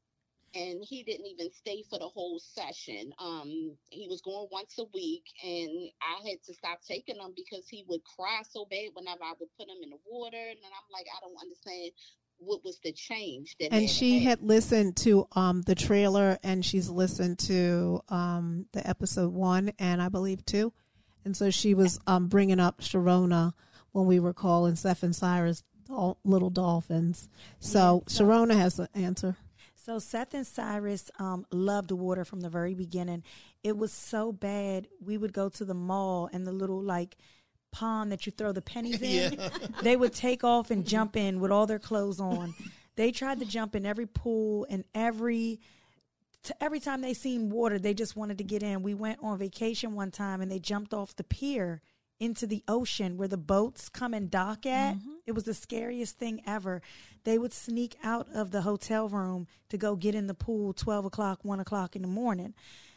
and 0.53 0.83
he 0.87 1.03
didn't 1.03 1.25
even 1.27 1.51
stay 1.51 1.83
for 1.89 1.99
the 1.99 2.07
whole 2.07 2.39
session. 2.39 3.13
Um, 3.19 3.75
he 3.89 4.07
was 4.09 4.21
going 4.21 4.47
once 4.51 4.75
a 4.79 4.85
week, 4.93 5.23
and 5.43 5.89
I 6.01 6.27
had 6.27 6.43
to 6.45 6.53
stop 6.53 6.79
taking 6.87 7.15
him 7.15 7.33
because 7.35 7.67
he 7.69 7.85
would 7.87 8.01
cry 8.03 8.41
so 8.49 8.65
bad 8.69 8.89
whenever 8.93 9.23
I 9.23 9.33
would 9.39 9.49
put 9.57 9.69
him 9.69 9.77
in 9.83 9.89
the 9.89 9.97
water, 10.05 10.37
and 10.37 10.57
I'm 10.63 10.91
like, 10.91 11.05
I 11.05 11.19
don't 11.21 11.41
understand 11.41 11.91
what 12.41 12.63
was 12.65 12.79
the 12.83 12.91
change 12.91 13.55
that. 13.59 13.71
And 13.71 13.81
had 13.81 13.89
she 13.89 14.19
happened. 14.19 14.29
had 14.29 14.55
listened 14.55 14.97
to 14.97 15.27
um 15.35 15.61
the 15.61 15.75
trailer 15.75 16.39
and 16.43 16.65
she's 16.65 16.89
listened 16.89 17.37
to 17.39 18.01
um 18.09 18.65
the 18.73 18.87
episode 18.87 19.31
1 19.31 19.73
and 19.77 20.01
I 20.01 20.09
believe 20.09 20.43
2. 20.45 20.73
And 21.23 21.37
so 21.37 21.51
she 21.51 21.75
was 21.75 21.99
um 22.07 22.27
bringing 22.27 22.59
up 22.59 22.81
Sharonna 22.81 23.53
when 23.91 24.07
we 24.07 24.19
were 24.19 24.33
calling 24.33 24.75
Seth 24.75 25.03
and 25.03 25.15
Cyrus 25.15 25.63
little 26.23 26.49
dolphins. 26.49 27.29
So 27.59 28.03
Sharonna 28.07 28.55
has 28.57 28.75
the 28.75 28.89
answer. 28.95 29.37
So 29.83 29.97
Seth 29.97 30.35
and 30.35 30.45
Cyrus 30.45 31.09
um, 31.17 31.43
loved 31.51 31.89
water 31.89 32.23
from 32.23 32.41
the 32.41 32.49
very 32.49 32.75
beginning. 32.75 33.23
It 33.63 33.75
was 33.75 33.91
so 33.91 34.31
bad. 34.31 34.87
We 35.03 35.17
would 35.17 35.33
go 35.33 35.49
to 35.49 35.65
the 35.65 35.73
mall 35.73 36.29
and 36.31 36.45
the 36.45 36.51
little 36.51 36.81
like 36.81 37.17
pond 37.71 38.11
that 38.11 38.27
you 38.27 38.31
throw 38.31 38.51
the 38.51 38.61
pennies 38.61 39.01
in. 39.01 39.39
they 39.81 39.95
would 39.95 40.13
take 40.13 40.43
off 40.43 40.69
and 40.69 40.85
jump 40.85 41.15
in 41.17 41.39
with 41.39 41.51
all 41.51 41.65
their 41.65 41.79
clothes 41.79 42.19
on. 42.19 42.53
They 42.95 43.11
tried 43.11 43.39
to 43.39 43.45
jump 43.45 43.75
in 43.75 43.85
every 43.85 44.05
pool 44.05 44.67
and 44.69 44.83
every 44.93 45.59
t- 46.43 46.53
every 46.61 46.79
time 46.79 47.01
they 47.01 47.15
seen 47.15 47.49
water, 47.49 47.79
they 47.79 47.95
just 47.95 48.15
wanted 48.15 48.37
to 48.37 48.43
get 48.43 48.61
in. 48.61 48.83
We 48.83 48.93
went 48.93 49.19
on 49.23 49.39
vacation 49.39 49.95
one 49.95 50.11
time 50.11 50.41
and 50.41 50.51
they 50.51 50.59
jumped 50.59 50.93
off 50.93 51.15
the 51.15 51.23
pier 51.23 51.81
into 52.21 52.45
the 52.45 52.63
ocean 52.67 53.17
where 53.17 53.27
the 53.27 53.35
boats 53.35 53.89
come 53.89 54.13
and 54.13 54.29
dock 54.29 54.67
at. 54.67 54.95
Mm-hmm. 54.95 55.09
It 55.25 55.31
was 55.33 55.45
the 55.45 55.55
scariest 55.55 56.19
thing 56.19 56.41
ever. 56.45 56.81
They 57.23 57.39
would 57.39 57.51
sneak 57.51 57.97
out 58.03 58.27
of 58.33 58.51
the 58.51 58.61
hotel 58.61 59.09
room 59.09 59.47
to 59.69 59.77
go 59.77 59.95
get 59.95 60.13
in 60.13 60.27
the 60.27 60.35
pool 60.35 60.71
12 60.71 61.05
o'clock, 61.05 61.39
1 61.43 61.59
o'clock 61.59 61.95
in 61.95 62.03
the 62.03 62.07
morning. 62.07 62.53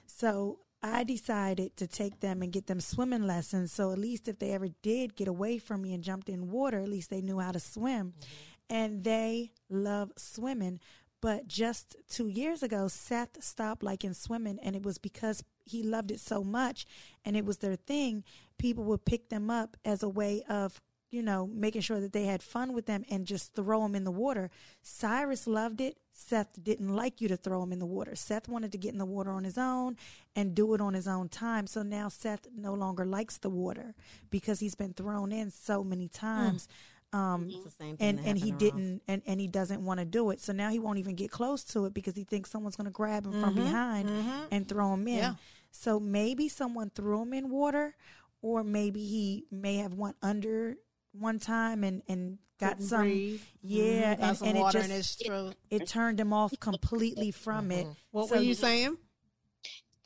So 0.07 0.59
I 0.83 1.05
decided 1.05 1.75
to 1.79 1.87
take 1.87 2.21
them 2.21 2.43
and 2.43 2.53
get 2.53 2.67
them 2.67 2.81
swimming 2.81 3.27
lessons. 3.27 3.73
So 3.73 3.93
at 3.93 3.99
least 3.99 4.29
if 4.29 4.39
they 4.39 4.53
ever 4.53 4.69
did 4.83 5.17
get 5.17 5.27
away 5.27 5.57
from 5.57 5.81
me 5.81 5.95
and 5.95 6.05
jumped 6.05 6.29
in 6.29 6.51
water, 6.51 6.81
at 6.81 6.89
least 6.89 7.09
they 7.09 7.23
knew 7.23 7.39
how 7.39 7.53
to 7.53 7.61
swim. 7.61 8.13
Mm-hmm. 8.13 8.75
And 8.77 9.05
they 9.05 9.53
love 9.71 10.13
swimming. 10.19 10.81
But 11.23 11.49
just 11.49 11.97
two 12.11 12.29
years 12.29 12.63
ago, 12.63 12.89
Seth 12.89 13.43
stopped 13.43 13.83
liking 13.83 14.13
swimming, 14.13 14.59
and 14.63 14.77
it 14.77 14.83
was 14.83 14.99
because 14.99 15.43
he 15.65 15.83
loved 15.83 16.11
it 16.11 16.21
so 16.21 16.43
much 16.43 16.87
and 17.25 17.37
it 17.37 17.45
was 17.45 17.59
their 17.59 17.77
thing 17.77 18.25
people 18.59 18.85
would 18.85 19.05
pick 19.05 19.29
them 19.29 19.51
up 19.51 19.77
as 19.85 20.03
a 20.03 20.09
way 20.09 20.43
of 20.49 20.81
you 21.11 21.23
know 21.23 21.47
making 21.47 21.81
sure 21.81 22.01
that 22.01 22.13
they 22.13 22.25
had 22.25 22.43
fun 22.43 22.73
with 22.73 22.87
them 22.87 23.05
and 23.09 23.27
just 23.27 23.55
throw 23.55 23.83
them 23.83 23.95
in 23.95 24.05
the 24.05 24.11
water. 24.11 24.51
Cyrus 24.83 25.47
loved 25.47 25.81
it. 25.81 25.97
Seth 26.13 26.63
didn't 26.63 26.95
like 26.95 27.21
you 27.21 27.29
to 27.29 27.37
throw 27.37 27.63
him 27.63 27.73
in 27.73 27.79
the 27.79 27.87
water. 27.87 28.17
Seth 28.17 28.49
wanted 28.49 28.73
to 28.73 28.79
get 28.79 28.93
in 28.93 28.99
the 28.99 29.07
water 29.07 29.31
on 29.31 29.45
his 29.45 29.57
own 29.57 29.97
and 30.35 30.55
do 30.55 30.75
it 30.75 30.81
on 30.81 30.95
his 30.95 31.07
own 31.07 31.29
time. 31.29 31.67
So 31.67 31.83
now 31.83 32.09
seth 32.09 32.49
no 32.57 32.75
longer 32.75 33.05
likes 33.05 33.39
the 33.39 33.51
water 33.51 33.95
because 34.31 34.61
he's 34.61 34.75
been 34.75 34.93
thrown 34.93 35.31
in 35.31 35.51
so 35.51 35.85
many 35.85 36.09
mm. 36.09 36.13
times 36.19 36.69
um, 37.15 37.49
It's 37.51 37.65
the 37.65 37.71
same 37.71 37.97
thing 37.97 38.09
and 38.09 38.19
and 38.27 38.37
he 38.39 38.51
happened 38.51 38.59
to 38.61 38.65
Ross. 38.67 38.73
didn't 38.75 39.03
and, 39.09 39.23
and 39.27 39.41
he 39.41 39.47
doesn't 39.49 39.81
want 39.85 40.01
to 40.01 40.05
do 40.07 40.31
it 40.31 40.41
so 40.41 40.53
now 40.53 40.69
he 40.71 40.79
won't 40.79 40.99
even 40.99 41.15
get 41.15 41.31
close 41.31 41.63
to 41.65 41.87
it 41.87 41.95
because 41.95 42.15
he 42.17 42.25
thinks 42.25 42.51
someone's 42.51 42.77
going 42.77 42.87
to 42.87 42.91
grab 42.91 43.25
him 43.27 43.41
from 43.41 43.55
behind 43.55 44.11
and 44.51 44.69
throw 44.69 44.93
him 44.95 45.07
in 45.09 45.19
Yeah. 45.19 45.35
so 45.71 46.01
maybe 46.01 46.49
someone 46.49 46.91
threw 46.91 47.23
him 47.23 47.33
in 47.33 47.51
water 47.51 47.95
or 48.43 48.65
maybe 48.65 49.05
he 49.07 49.45
may 49.51 49.77
have 49.77 49.95
went 49.95 50.17
under 50.23 50.77
one 51.13 51.39
time 51.39 51.85
and 51.85 52.03
and 52.09 52.39
got 52.59 52.73
Couldn't 52.73 52.87
some 52.89 53.03
breathe. 53.03 53.41
yeah 53.63 54.15
Got 54.17 54.29
and, 54.29 54.37
some 54.39 54.49
and 54.49 54.59
it 54.59 54.73
just 54.73 54.85
in 54.85 54.91
his 54.91 55.13
throat. 55.15 55.55
it 55.71 55.87
turned 55.89 56.19
him 56.21 56.33
off 56.33 56.53
completely 56.61 57.31
from 57.31 57.71
it 57.71 57.87
What 58.11 58.29
So- 58.29 58.37
were 58.37 58.43
you 58.43 58.55
saying? 58.55 58.97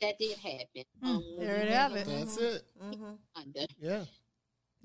That 0.01 0.17
did 0.17 0.37
happen. 0.37 0.83
Um, 1.03 1.21
There 1.37 1.55
we 1.55 1.61
it 1.63 1.65
were 1.65 1.71
have 1.75 1.93
it. 1.93 2.07
That's 2.07 2.37
it. 2.37 2.63
Mhm. 2.81 3.17
Yeah. 3.81 4.05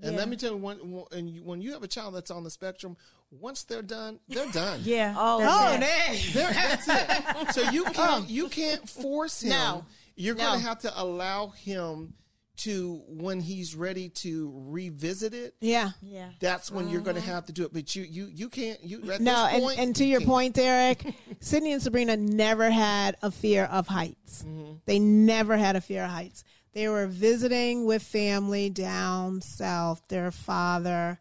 And 0.03 0.13
Yeah. 0.13 0.19
let 0.19 0.29
me 0.29 0.37
tell 0.37 0.51
you, 0.53 0.57
when, 0.57 0.77
when- 0.91 1.05
and 1.13 1.31
you, 1.31 1.43
when 1.45 1.61
you 1.63 1.73
have 1.73 1.83
a 1.83 1.89
child 1.89 2.15
that's 2.15 2.31
on 2.31 2.43
the 2.45 2.51
spectrum, 2.51 2.97
once 3.31 3.63
they're 3.65 3.83
done, 3.83 4.19
they're 4.29 4.51
done. 4.53 4.81
yeah 4.85 5.15
Oh, 5.17 5.39
that's 5.41 5.55
Oh, 5.55 5.75
it. 5.75 5.81
dang. 5.81 6.33
They're, 6.33 6.53
that's 6.53 6.89
it. 6.89 7.55
So 7.55 7.71
you 7.71 7.85
can't 7.93 8.29
you 8.29 8.49
can't 8.49 8.89
force 8.89 9.43
him. 9.43 9.51
No. 9.51 9.85
You're 10.17 10.35
No. 10.37 10.45
going 10.47 10.61
to 10.61 10.67
have 10.67 10.79
to 10.81 10.93
allow 11.03 11.49
him 11.49 12.15
to 12.57 13.03
when 13.09 13.41
he's 13.41 13.75
ready 13.75 14.09
to 14.09 14.53
revisit 14.69 15.35
it. 15.35 15.57
Yeah. 15.61 15.91
yeah 16.01 16.29
That's 16.39 16.71
when 16.71 16.89
you're 16.89 17.01
going 17.01 17.17
to 17.17 17.23
have 17.23 17.47
to 17.47 17.53
do 17.53 17.65
it. 17.65 17.73
But 17.73 17.97
you 17.97 18.05
you 18.05 18.27
you 18.33 18.49
can't 18.49 18.83
you 18.85 18.99
at 19.11 19.21
No, 19.21 19.45
this 19.45 19.55
and, 19.55 19.63
point, 19.63 19.79
and 19.81 19.97
to 19.97 20.05
your 20.05 20.21
can't. 20.21 20.31
point, 20.31 20.55
Derrick, 20.55 21.15
Sydney 21.41 21.73
and 21.73 21.83
Sabrina 21.83 22.17
never 22.17 22.71
had 22.71 23.17
a 23.23 23.31
fear 23.33 23.65
of 23.65 23.89
heights. 23.89 24.45
Mm-hmm. 24.47 24.75
They 24.87 25.01
never 25.01 25.57
had 25.57 25.75
a 25.75 25.81
fear 25.81 26.05
of 26.05 26.11
heights. 26.11 26.45
They 26.75 26.89
were 26.89 27.07
visiting 27.07 27.87
with 27.87 28.03
family 28.03 28.69
down 28.69 29.41
south, 29.41 30.03
their 30.09 30.31
father. 30.31 31.19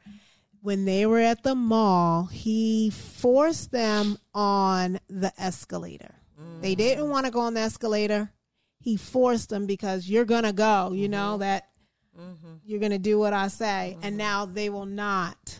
When 0.61 0.85
they 0.85 1.05
were 1.05 1.19
at 1.19 1.43
the 1.43 1.55
mall, 1.55 2.25
he 2.25 2.89
forced 2.89 3.71
them 3.71 4.17
on 4.33 4.99
the 5.09 5.31
escalator. 5.37 6.15
They 6.63 6.75
didn't 6.75 7.09
want 7.09 7.25
to 7.25 7.31
go 7.31 7.41
on 7.41 7.53
the 7.53 7.59
escalator. 7.59 8.31
He 8.79 8.95
forced 8.95 9.49
them 9.49 9.65
because 9.65 10.09
you're 10.09 10.25
going 10.25 10.43
to 10.43 10.53
go, 10.53 10.93
you 10.93 11.09
know, 11.09 11.31
mm-hmm. 11.31 11.41
that 11.41 11.69
mm-hmm. 12.17 12.53
you're 12.65 12.79
going 12.79 12.93
to 12.93 12.97
do 12.97 13.19
what 13.19 13.33
I 13.33 13.49
say. 13.49 13.97
And 14.01 14.17
now 14.17 14.45
they 14.45 14.69
will 14.69 14.85
not. 14.85 15.59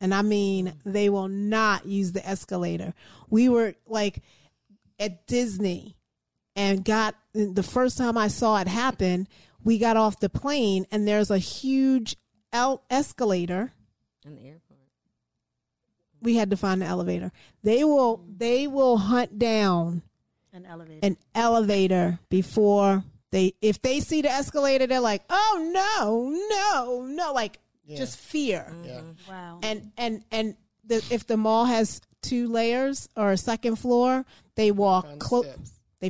And 0.00 0.12
I 0.12 0.22
mean, 0.22 0.74
they 0.84 1.08
will 1.08 1.28
not 1.28 1.86
use 1.86 2.12
the 2.12 2.26
escalator. 2.28 2.94
We 3.30 3.48
were 3.48 3.74
like 3.86 4.22
at 4.98 5.26
Disney 5.28 5.96
and 6.56 6.84
got 6.84 7.14
the 7.32 7.62
first 7.62 7.98
time 7.98 8.16
I 8.16 8.28
saw 8.28 8.58
it 8.60 8.68
happen, 8.68 9.26
we 9.62 9.78
got 9.78 9.96
off 9.96 10.20
the 10.20 10.28
plane 10.28 10.86
and 10.90 11.06
there's 11.06 11.30
a 11.30 11.38
huge 11.38 12.16
el- 12.52 12.82
escalator. 12.90 13.72
In 14.24 14.36
the 14.36 14.42
airport. 14.46 14.60
We 16.22 16.36
had 16.36 16.50
to 16.50 16.56
find 16.56 16.80
the 16.80 16.86
elevator. 16.86 17.32
They 17.62 17.84
will 17.84 18.24
they 18.36 18.66
will 18.66 18.96
hunt 18.96 19.38
down 19.38 20.02
an 20.52 20.64
elevator 20.64 21.00
an 21.02 21.16
elevator 21.34 22.18
before 22.30 23.04
they 23.30 23.54
if 23.60 23.82
they 23.82 24.00
see 24.00 24.22
the 24.22 24.30
escalator 24.30 24.86
they're 24.86 25.00
like, 25.00 25.22
"Oh 25.28 25.70
no, 25.72 26.30
no, 26.48 27.06
no." 27.06 27.32
Like 27.32 27.58
Yeah. 27.86 27.98
just 27.98 28.16
fear. 28.16 28.66
Mm-hmm. 28.70 28.84
Yeah. 28.84 29.00
wow 29.28 29.58
and 29.62 29.90
and 29.98 30.24
and 30.30 30.56
the, 30.86 31.04
if 31.10 31.26
the 31.26 31.36
mall 31.36 31.64
has 31.66 32.00
two 32.22 32.48
layers 32.48 33.08
or 33.16 33.32
a 33.32 33.36
second 33.36 33.76
floor, 33.76 34.24
they 34.54 34.70
walk 34.70 35.18
close. 35.18 35.46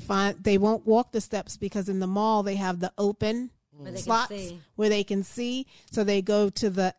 Steps. 0.00 0.02
They 0.02 0.06
find 0.06 0.44
they 0.44 0.58
won't 0.58 0.86
walk 0.86 1.12
the 1.12 1.20
steps 1.20 1.56
because 1.56 1.88
in 1.88 2.00
the 2.00 2.06
mall 2.06 2.42
they 2.42 2.56
have 2.56 2.80
the 2.80 2.92
open 2.98 3.50
Where 3.72 3.96
slots 3.96 4.52
where 4.76 4.88
they 4.88 5.04
can 5.04 5.22
see. 5.22 5.66
So 5.90 6.04
they 6.04 6.22
go 6.22 6.50
to 6.50 6.70
the 6.70 6.94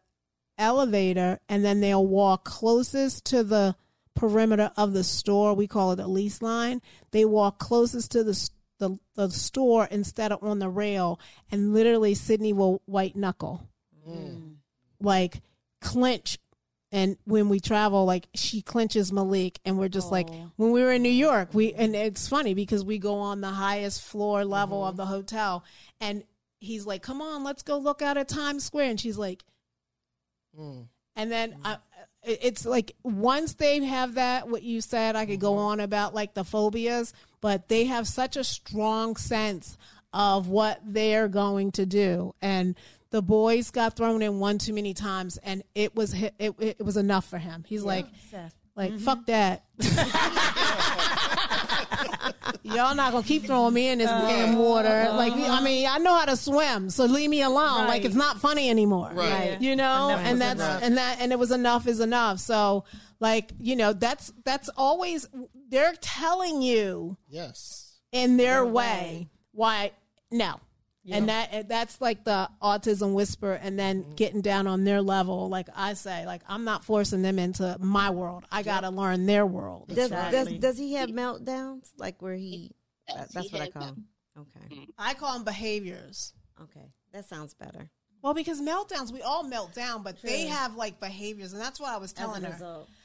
elevator 0.57 1.39
and 1.49 1.63
then 1.63 1.81
they'll 1.81 2.05
walk 2.05 2.45
closest 2.45 3.25
to 3.25 3.43
the 3.43 3.75
perimeter 4.15 4.71
of 4.77 4.93
the 4.93 5.03
store. 5.03 5.53
We 5.53 5.67
call 5.67 5.91
it 5.91 5.99
a 5.99 6.07
lease 6.07 6.41
line. 6.41 6.81
They 7.11 7.25
walk 7.25 7.59
closest 7.59 8.11
to 8.11 8.23
the 8.23 8.49
the, 8.77 8.97
the 9.15 9.29
store 9.29 9.87
instead 9.89 10.31
of 10.31 10.43
on 10.43 10.59
the 10.59 10.69
rail, 10.69 11.19
and 11.51 11.73
literally 11.73 12.13
Sydney 12.13 12.53
will 12.53 12.81
white 12.85 13.15
knuckle, 13.15 13.67
mm. 14.07 14.55
like 14.99 15.41
clench. 15.81 16.37
And 16.95 17.17
when 17.25 17.49
we 17.49 17.59
travel, 17.59 18.05
like 18.05 18.29
she 18.35 18.61
clenches 18.61 19.11
Malik, 19.11 19.59
and 19.65 19.77
we're 19.77 19.89
just 19.89 20.13
like 20.13 20.29
Oh. 20.31 20.51
when 20.55 20.71
we 20.71 20.81
were 20.81 20.93
in 20.93 21.03
New 21.03 21.09
York, 21.09 21.49
we 21.51 21.73
and 21.73 21.93
it's 21.93 22.29
funny 22.29 22.53
because 22.53 22.85
we 22.85 22.99
go 22.99 23.15
on 23.15 23.41
the 23.41 23.49
highest 23.49 24.01
floor 24.01 24.45
level 24.45 24.85
of 24.85 24.91
mm-hmm. 24.91 24.99
the 24.99 25.05
hotel, 25.07 25.65
and 25.99 26.23
he's 26.61 26.85
like, 26.85 27.01
"Come 27.01 27.21
on, 27.21 27.43
let's 27.43 27.63
go 27.63 27.77
look 27.77 28.01
out 28.01 28.15
at 28.15 28.29
Times 28.29 28.63
Square," 28.63 28.91
and 28.91 28.99
she's 28.99 29.17
like, 29.17 29.43
Mm. 30.57 30.87
and 31.17 31.29
then 31.29 31.51
mm. 31.51 31.57
I, 31.65 31.77
it's 32.23 32.65
like 32.65 32.95
once 33.03 33.55
they 33.55 33.83
have 33.83 34.13
that, 34.13 34.47
what 34.47 34.63
you 34.63 34.79
said, 34.79 35.17
I 35.17 35.25
could 35.25 35.41
go 35.41 35.51
mm-hmm. 35.51 35.65
on 35.65 35.79
about 35.81 36.15
like 36.15 36.33
the 36.33 36.45
phobias, 36.45 37.13
but 37.41 37.67
they 37.67 37.83
have 37.83 38.07
such 38.07 38.37
a 38.37 38.43
strong 38.45 39.17
sense 39.17 39.77
of 40.13 40.47
what 40.47 40.79
they're 40.85 41.27
going 41.27 41.73
to 41.73 41.85
do. 41.85 42.33
And 42.41 42.75
the 43.15 43.21
boys 43.21 43.71
got 43.71 43.95
thrown 43.95 44.21
in 44.21 44.41
one 44.41 44.57
too 44.57 44.73
many 44.73 44.93
times, 44.93 45.37
and 45.37 45.63
it 45.73 45.95
was 45.95 46.11
hi- 46.11 46.33
it, 46.37 46.53
it 46.59 46.85
was 46.85 46.97
enough 46.97 47.23
for 47.23 47.37
him. 47.37 47.63
He's 47.65 47.81
like, 47.81 48.05
Seth. 48.29 48.53
like 48.75 48.91
mm-hmm. 48.91 49.05
fuck 49.05 49.25
that. 49.27 49.63
Y'all 52.63 52.93
not 52.93 53.13
gonna 53.13 53.23
keep 53.23 53.45
throwing 53.45 53.73
me 53.73 53.87
in 53.87 53.99
this 53.99 54.09
uh, 54.09 54.27
damn 54.27 54.57
water. 54.57 54.89
Uh-huh. 54.89 55.15
Like 55.15 55.31
I 55.31 55.63
mean, 55.63 55.87
I 55.89 55.97
know 55.99 56.13
how 56.13 56.25
to 56.25 56.35
swim, 56.35 56.89
so 56.89 57.05
leave 57.05 57.29
me 57.29 57.41
alone. 57.41 57.87
Like 57.87 58.03
it's 58.03 58.15
not 58.15 58.41
funny 58.41 58.69
anymore. 58.69 59.11
Right. 59.13 59.61
You 59.61 59.77
know, 59.77 60.09
Enough 60.09 60.25
and 60.25 60.41
that's 60.41 60.59
enough. 60.59 60.83
and 60.83 60.97
that 60.97 61.21
and 61.21 61.31
it 61.31 61.39
was 61.39 61.51
enough 61.51 61.87
is 61.87 62.01
enough. 62.01 62.39
So 62.39 62.83
like, 63.21 63.53
you 63.61 63.77
know, 63.77 63.93
that's 63.93 64.33
that's 64.43 64.67
always 64.75 65.25
they're 65.69 65.95
telling 66.01 66.61
you 66.61 67.15
Yes. 67.29 67.93
in 68.11 68.35
their 68.35 68.65
way 68.65 69.29
why 69.53 69.91
no. 71.05 71.15
And 71.17 71.29
that 71.29 71.69
that's 71.69 72.01
like 72.01 72.23
the 72.23 72.49
autism 72.61 73.13
whisper 73.13 73.53
and 73.53 73.77
then 73.79 74.03
Mm-hmm. 74.03 74.15
getting 74.15 74.41
down 74.41 74.67
on 74.67 74.83
their 74.83 75.01
level. 75.01 75.47
Like 75.49 75.67
I 75.75 75.93
say, 75.93 76.25
like 76.25 76.41
I'm 76.47 76.63
not 76.63 76.83
forcing 76.83 77.21
them 77.21 77.37
into 77.39 77.77
my 77.79 78.09
world. 78.09 78.45
I 78.51 78.63
gotta 78.63 78.89
learn 78.89 79.25
their 79.25 79.45
world. 79.45 79.87
Does, 79.89 79.97
Exactly. 80.11 80.53
does 80.53 80.59
does 80.59 80.77
he 80.77 80.93
have 80.95 81.09
meltdowns 81.09 81.91
like 81.97 82.21
where 82.21 82.33
he? 82.35 82.71
That- 83.07 83.31
that's 83.33 83.49
he 83.49 83.53
what 83.53 83.61
I 83.61 83.69
call. 83.69 83.85
them. 83.85 84.05
Them. 84.35 84.47
Okay, 84.69 84.87
I 84.97 85.13
call 85.13 85.33
them 85.33 85.43
behaviors. 85.45 86.33
okay, 86.61 86.91
that 87.13 87.25
sounds 87.25 87.53
better. 87.53 87.89
Well, 88.21 88.33
because 88.33 88.59
meltdowns, 88.59 89.11
we 89.13 89.21
all 89.21 89.43
melt 89.43 89.75
down, 89.75 90.01
but 90.01 90.19
they 90.23 90.47
have 90.47 90.75
like 90.75 90.99
behaviors, 90.99 91.53
and 91.53 91.61
that's 91.61 91.79
what 91.79 91.91
I 91.91 91.97
was 91.97 92.11
telling 92.11 92.41
her. 92.41 92.51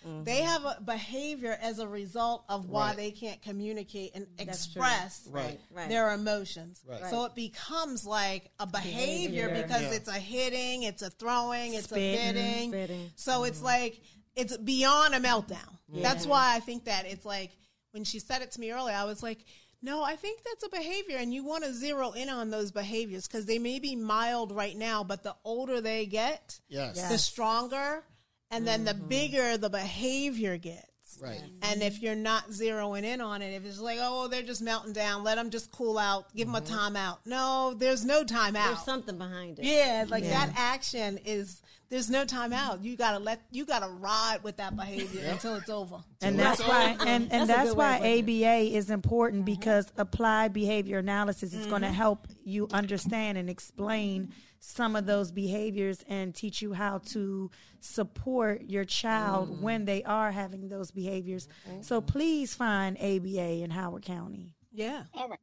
Mm-hmm. 0.07 0.25
They 0.25 0.40
have 0.40 0.64
a 0.64 0.79
behavior 0.83 1.59
as 1.61 1.79
a 1.79 1.87
result 1.87 2.44
of 2.49 2.70
why 2.70 2.88
Right. 2.88 2.96
they 2.96 3.11
can't 3.11 3.42
communicate 3.42 4.12
and 4.14 4.27
true. 4.38 4.46
express 4.49 5.29
Right. 5.31 5.61
Right. 5.70 5.90
their 5.90 6.12
emotions. 6.12 6.81
Right. 6.88 7.05
So 7.11 7.25
it 7.27 7.35
becomes 7.35 8.07
like 8.07 8.51
a 8.59 8.66
behavior, 8.66 9.49
Behavior. 9.49 9.62
because 9.66 9.83
Yeah. 9.83 9.92
it's 9.92 10.09
a 10.09 10.12
hitting, 10.18 10.85
it's 10.85 11.03
a 11.03 11.11
throwing, 11.11 11.75
it's 11.75 11.85
Spitting. 11.85 12.14
a 12.31 12.33
bidding. 12.33 12.70
Spitting. 12.70 13.11
So 13.16 13.44
it's 13.44 13.61
like 13.61 14.01
it's 14.37 14.57
beyond 14.57 15.14
a 15.14 15.20
meltdown. 15.20 15.77
That's 15.92 16.25
why 16.25 16.55
I 16.57 16.61
think 16.61 16.85
that 16.87 17.05
it's 17.05 17.27
like 17.27 17.51
when 17.90 18.05
she 18.05 18.20
said 18.20 18.40
it 18.40 18.53
to 18.53 18.61
me 18.61 18.70
earlier, 18.73 18.94
I 18.96 19.05
was 19.05 19.23
like, 19.23 19.44
no, 19.83 20.03
I 20.03 20.16
think 20.16 20.40
that's 20.45 20.64
a 20.64 20.69
behavior, 20.69 21.16
and 21.16 21.33
you 21.33 21.45
want 21.45 21.64
to 21.64 21.73
zero 21.73 22.12
in 22.12 22.29
on 22.29 22.51
those 22.51 22.71
behaviors 22.71 23.27
because 23.27 23.47
they 23.47 23.59
may 23.59 23.79
be 23.79 23.97
mild 23.97 24.53
right 24.53 24.77
now, 24.77 25.03
but 25.05 25.23
the 25.23 25.35
older 25.45 25.81
they 25.81 26.07
get, 26.07 26.61
Yes. 26.69 27.09
the 27.09 27.16
stronger, 27.16 28.05
and 28.51 28.66
then 28.66 28.85
the 28.85 28.93
mm-hmm. 28.93 29.09
bigger 29.09 29.57
the 29.57 29.71
behavior 29.71 30.59
gets. 30.59 30.87
Right. 31.21 31.40
And 31.62 31.83
if 31.83 32.01
you're 32.01 32.14
not 32.14 32.51
zeroing 32.51 33.05
in 33.05 33.21
on 33.21 33.43
it, 33.43 33.55
if 33.55 33.64
it's 33.64 33.81
like, 33.81 33.99
oh, 34.01 34.29
they're 34.29 34.43
just 34.43 34.62
melting 34.62 34.93
down, 34.93 35.25
let 35.25 35.37
them 35.37 35.51
just 35.51 35.73
cool 35.73 35.99
out, 35.99 36.35
give 36.35 36.47
them 36.47 36.55
a 36.55 36.61
mm-hmm. 36.61 36.97
timeout. 36.97 37.19
No, 37.25 37.75
there's 37.75 38.05
no 38.05 38.23
timeout. 38.23 38.66
There's 38.66 38.85
something 38.85 39.19
behind 39.19 39.59
it. 39.59 39.64
Yeah, 39.64 40.05
like 40.09 40.25
that 40.25 40.53
action 40.57 41.19
is 41.25 41.62
there's 41.90 42.09
no 42.09 42.24
time 42.24 42.53
out. 42.53 42.83
You 42.85 42.96
gotta 42.96 43.18
let 43.18 43.42
you 43.50 43.66
gotta 43.66 43.88
ride 43.88 44.38
with 44.42 44.57
that 44.59 44.76
behavior 44.76 45.24
until 45.29 45.57
it's 45.57 45.68
over. 45.68 45.96
and 46.22 46.38
that's 46.38 46.61
why 46.61 46.92
over. 46.94 47.09
and, 47.09 47.24
That's 47.24 47.40
and 47.40 47.50
that's 47.50 47.74
why 47.74 47.96
of 47.96 48.03
putting 48.03 48.24
ABA 48.44 48.76
is 48.76 48.90
important 48.90 49.44
mm-hmm. 49.44 49.57
because 49.57 49.92
applied 49.96 50.53
behavior 50.53 50.98
analysis 50.98 51.53
is 51.53 51.66
going 51.66 51.83
to 51.83 51.88
mm-hmm. 51.88 51.96
help 51.96 52.29
you 52.44 52.68
understand 52.72 53.38
and 53.38 53.50
explain 53.50 54.33
some 54.61 54.94
of 54.94 55.07
those 55.07 55.33
behaviors 55.33 56.05
and 56.09 56.35
teach 56.35 56.62
you 56.62 56.72
how 56.72 56.98
to 56.98 57.50
support 57.81 58.62
your 58.66 58.85
child 58.85 59.50
mm. 59.50 59.61
when 59.62 59.87
they 59.87 60.05
are 60.05 60.31
having 60.31 60.68
those 60.68 60.90
behaviors. 60.90 61.48
Mm-hmm. 61.68 61.81
So 61.81 62.03
please 62.03 62.55
find 62.55 62.96
ABA 62.98 63.62
in 63.62 63.70
Howard 63.70 64.05
County. 64.05 64.55
Yeah. 64.70 65.05
All 65.14 65.29
right. 65.29 65.38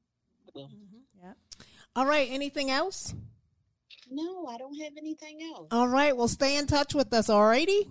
Well, 0.53 0.69
Yep. 1.23 1.37
All 1.95 2.05
right. 2.05 2.27
Anything 2.31 2.69
else? 2.69 3.13
No, 4.09 4.45
I 4.47 4.57
don't 4.57 4.75
have 4.79 4.93
anything 4.97 5.39
else. 5.43 5.67
All 5.71 5.87
right. 5.87 6.15
Well, 6.15 6.27
stay 6.27 6.57
in 6.57 6.65
touch 6.67 6.93
with 6.93 7.13
us. 7.13 7.29
All 7.29 7.45
righty. 7.45 7.89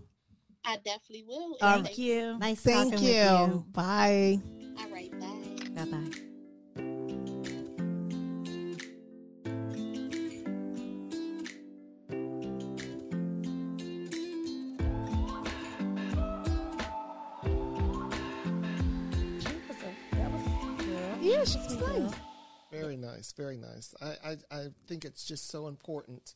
I 0.65 0.77
definitely 0.79 1.25
will. 1.29 1.57
All 1.61 1.75
And 1.77 1.85
Thank 1.87 1.99
you. 1.99 2.39
Nice 2.39 2.61
Thank 2.61 2.93
talking 2.95 3.07
you. 3.07 3.13
with 3.15 3.51
you. 3.55 3.65
Bye. 3.73 4.41
All 4.81 4.89
right, 4.89 5.11
bye. 5.21 5.85
Bye 5.85 5.85
bye. 5.85 7.17
That 20.13 20.33
was 20.33 20.43
a 20.43 20.61
sweet 20.61 20.79
girl. 20.79 21.19
Yeah, 21.21 21.45
she's 21.45 21.77
nice. 21.77 22.13
Very 23.01 23.13
nice, 23.17 23.33
very 23.33 23.57
nice. 23.57 23.95
I, 24.01 24.07
I, 24.25 24.37
I 24.51 24.67
think 24.87 25.05
it's 25.05 25.25
just 25.25 25.49
so 25.51 25.67
important, 25.69 26.35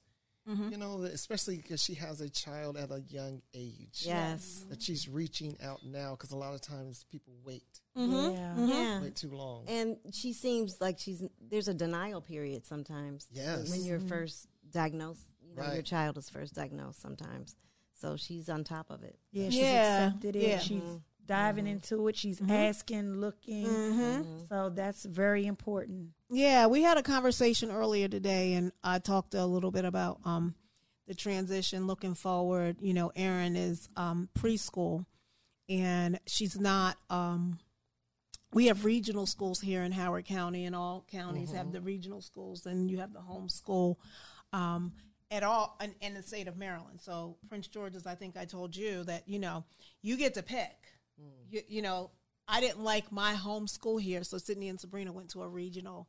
Mm-hmm. 0.49 0.70
you 0.70 0.79
know, 0.79 1.03
especially 1.03 1.57
because 1.59 1.83
she 1.83 1.94
has 1.94 2.20
a 2.23 2.29
child 2.29 2.77
at 2.79 2.90
a 2.90 3.03
young 3.09 3.42
age. 3.55 4.03
Yes. 4.07 4.64
That 4.70 4.83
she's 4.83 5.07
reaching 5.07 5.57
out 5.62 5.85
now 5.85 6.12
because 6.12 6.33
a 6.33 6.37
lot 6.37 6.55
of 6.55 6.61
times 6.62 7.05
people 7.12 7.35
wait, 7.44 7.81
Mm-hmm. 7.96 8.35
Yeah. 8.35 8.66
Yeah. 8.66 9.03
wait 9.03 9.14
too 9.16 9.31
long. 9.31 9.64
And 9.68 9.99
she 10.12 10.33
seems 10.33 10.81
like 10.81 10.99
she's 10.99 11.23
there's 11.51 11.68
a 11.68 11.75
denial 11.75 12.20
period 12.23 12.64
sometimes. 12.66 13.29
Yes. 13.33 13.70
When 13.70 13.85
you're 13.85 14.01
first 14.01 14.49
diagnosed, 14.73 15.27
you 15.46 15.55
know, 15.55 15.73
your 15.75 15.83
child 15.83 16.16
is 16.16 16.31
first 16.31 16.55
diagnosed 16.55 17.01
sometimes. 17.03 17.55
So 18.01 18.16
she's 18.16 18.49
on 18.49 18.64
top 18.64 18.90
of 18.90 19.03
it. 19.05 19.18
Yeah, 19.33 19.51
she's 19.51 19.57
Yeah, 19.61 20.07
accepted 20.07 20.37
it. 20.37 20.42
yeah. 20.49 20.59
She's 20.59 20.83
diving 21.27 21.66
into 21.66 22.09
it. 22.09 22.16
She's 22.16 22.40
asking, 22.49 23.16
looking. 23.20 23.66
Mm-hmm. 23.66 24.23
So 24.49 24.70
that's 24.70 25.05
very 25.05 25.46
important. 25.46 26.09
Yeah, 26.33 26.66
we 26.66 26.83
had 26.83 26.97
a 26.97 27.03
conversation 27.03 27.73
earlier 27.73 28.07
today, 28.07 28.55
and 28.55 28.71
I 28.85 29.01
talked 29.01 29.35
a 29.35 29.45
little 29.45 29.73
bit 29.73 29.85
about 29.85 30.21
um, 30.25 30.55
the 31.09 31.14
transition 31.14 31.88
looking 31.88 32.14
forward. 32.14 32.77
You 32.81 32.95
know, 32.95 33.11
Erin 33.16 33.57
is 33.57 33.88
um, 33.97 34.29
preschool, 34.38 35.07
and 35.69 36.21
she's 36.27 36.59
not. 36.59 36.97
Um, 37.11 37.59
we 38.53 38.66
have 38.66 38.85
regional 38.85 39.27
schools 39.27 39.61
here 39.61 39.83
in 39.83 39.90
Howard 39.90 40.25
County, 40.25 40.66
and 40.66 40.77
all 40.77 41.05
counties 41.11 41.51
have 41.51 41.73
the 41.73 41.81
regional 41.81 42.21
schools, 42.21 42.64
and 42.64 42.88
you 42.88 42.99
have 42.99 43.12
the 43.12 43.21
homeschool. 43.21 43.97
Um, 44.53 44.93
at 45.33 45.43
all 45.43 45.77
in, 45.83 45.95
in 46.01 46.14
the 46.14 46.23
state 46.23 46.49
of 46.49 46.57
Maryland. 46.57 47.01
So 47.01 47.37
Prince 47.49 47.69
George's, 47.69 48.07
I 48.07 48.14
think 48.16 48.37
I 48.37 48.45
told 48.45 48.75
you 48.75 49.05
that 49.05 49.29
you 49.29 49.40
know 49.40 49.64
you 50.01 50.16
get 50.16 50.35
to 50.35 50.43
pick. 50.45 50.77
You, 51.49 51.62
you 51.69 51.83
know, 51.83 52.11
I 52.47 52.61
didn't 52.61 52.83
like 52.83 53.11
my 53.11 53.35
homeschool 53.35 54.01
here, 54.01 54.23
so 54.23 54.38
Sydney 54.38 54.69
and 54.69 54.81
Sabrina 54.81 55.12
went 55.12 55.31
to 55.31 55.43
a 55.43 55.49
regional. 55.49 56.09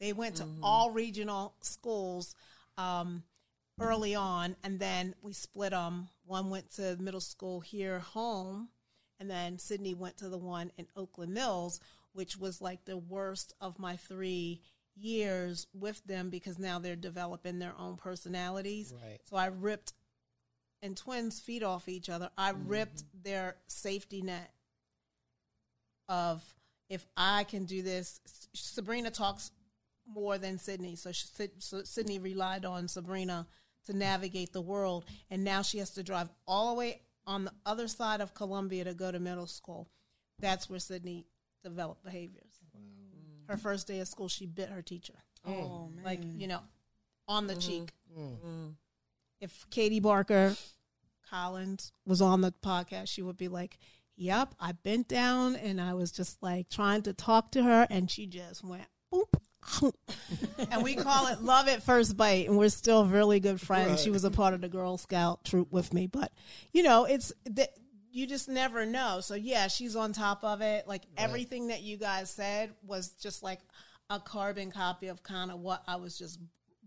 They 0.00 0.12
went 0.14 0.36
to 0.36 0.46
all 0.62 0.90
regional 0.90 1.54
schools 1.60 2.34
um, 2.78 3.22
early 3.78 4.14
on, 4.14 4.56
and 4.64 4.80
then 4.80 5.14
we 5.22 5.34
split 5.34 5.72
them. 5.72 6.08
One 6.24 6.48
went 6.48 6.74
to 6.76 6.96
middle 6.98 7.20
school 7.20 7.60
here 7.60 7.98
home, 7.98 8.68
and 9.18 9.30
then 9.30 9.58
Sydney 9.58 9.94
went 9.94 10.16
to 10.18 10.30
the 10.30 10.38
one 10.38 10.72
in 10.78 10.86
Oakland 10.96 11.34
Mills, 11.34 11.80
which 12.12 12.38
was 12.38 12.62
like 12.62 12.84
the 12.86 12.96
worst 12.96 13.54
of 13.60 13.78
my 13.78 13.96
three 13.96 14.62
years 14.96 15.66
with 15.74 16.02
them 16.04 16.30
because 16.30 16.58
now 16.58 16.78
they're 16.78 16.96
developing 16.96 17.58
their 17.58 17.74
own 17.78 17.96
personalities. 17.96 18.94
Right. 19.02 19.18
So 19.28 19.36
I 19.36 19.46
ripped, 19.46 19.92
and 20.82 20.96
twins 20.96 21.40
feed 21.40 21.62
off 21.62 21.88
each 21.88 22.08
other. 22.08 22.30
I 22.38 22.50
ripped 22.50 23.04
their 23.22 23.56
safety 23.66 24.22
net 24.22 24.50
of 26.08 26.42
if 26.88 27.06
I 27.16 27.44
can 27.44 27.66
do 27.66 27.82
this. 27.82 28.20
Sabrina 28.54 29.10
talks 29.10 29.52
more 30.14 30.38
than 30.38 30.58
Sydney, 30.58 30.96
so, 30.96 31.12
she, 31.12 31.26
so 31.58 31.82
Sydney 31.84 32.18
relied 32.18 32.64
on 32.64 32.88
Sabrina 32.88 33.46
to 33.86 33.96
navigate 33.96 34.52
the 34.52 34.60
world, 34.60 35.04
and 35.30 35.42
now 35.44 35.62
she 35.62 35.78
has 35.78 35.90
to 35.90 36.02
drive 36.02 36.28
all 36.46 36.68
the 36.74 36.78
way 36.78 37.00
on 37.26 37.44
the 37.44 37.52
other 37.64 37.88
side 37.88 38.20
of 38.20 38.34
Columbia 38.34 38.84
to 38.84 38.94
go 38.94 39.10
to 39.10 39.18
middle 39.18 39.46
school. 39.46 39.88
That's 40.38 40.68
where 40.68 40.78
Sydney 40.78 41.26
developed 41.62 42.04
behaviors. 42.04 42.60
Her 43.46 43.56
first 43.56 43.86
day 43.86 44.00
of 44.00 44.08
school, 44.08 44.28
she 44.28 44.46
bit 44.46 44.68
her 44.68 44.82
teacher, 44.82 45.14
Oh, 45.46 45.88
man. 45.94 46.04
like 46.04 46.20
you 46.36 46.46
know, 46.46 46.60
on 47.26 47.46
the 47.46 47.56
cheek. 47.56 47.90
Mm. 48.16 48.74
If 49.40 49.66
Katie 49.70 50.00
Barker 50.00 50.54
Collins 51.28 51.92
was 52.06 52.20
on 52.20 52.40
the 52.40 52.52
podcast, 52.52 53.08
she 53.08 53.22
would 53.22 53.36
be 53.36 53.48
like, 53.48 53.78
Yep, 54.16 54.54
I 54.60 54.72
bent 54.72 55.08
down 55.08 55.56
and 55.56 55.80
I 55.80 55.94
was 55.94 56.12
just 56.12 56.42
like 56.42 56.68
trying 56.68 57.02
to 57.02 57.12
talk 57.14 57.52
to 57.52 57.62
her, 57.62 57.86
and 57.90 58.10
she 58.10 58.26
just 58.26 58.62
went 58.62 58.84
boop. 59.12 59.34
and 60.70 60.82
we 60.82 60.94
call 60.94 61.26
it 61.28 61.42
love 61.42 61.68
at 61.68 61.82
first 61.82 62.16
bite, 62.16 62.48
and 62.48 62.56
we're 62.56 62.68
still 62.68 63.06
really 63.06 63.40
good 63.40 63.60
friends. 63.60 64.02
She 64.02 64.10
was 64.10 64.24
a 64.24 64.30
part 64.30 64.54
of 64.54 64.60
the 64.60 64.68
Girl 64.68 64.96
Scout 64.96 65.44
troop 65.44 65.72
with 65.72 65.92
me, 65.92 66.06
but 66.06 66.32
you 66.72 66.82
know, 66.82 67.04
it's 67.04 67.32
that 67.46 67.70
you 68.10 68.26
just 68.26 68.48
never 68.48 68.86
know. 68.86 69.20
So 69.20 69.34
yeah, 69.34 69.68
she's 69.68 69.96
on 69.96 70.12
top 70.12 70.44
of 70.44 70.60
it. 70.60 70.86
Like 70.86 71.02
everything 71.16 71.68
that 71.68 71.82
you 71.82 71.96
guys 71.96 72.30
said 72.30 72.72
was 72.86 73.10
just 73.20 73.42
like 73.42 73.60
a 74.08 74.18
carbon 74.18 74.70
copy 74.70 75.08
of 75.08 75.22
kind 75.22 75.50
of 75.50 75.60
what 75.60 75.82
I 75.86 75.96
was 75.96 76.18
just 76.18 76.40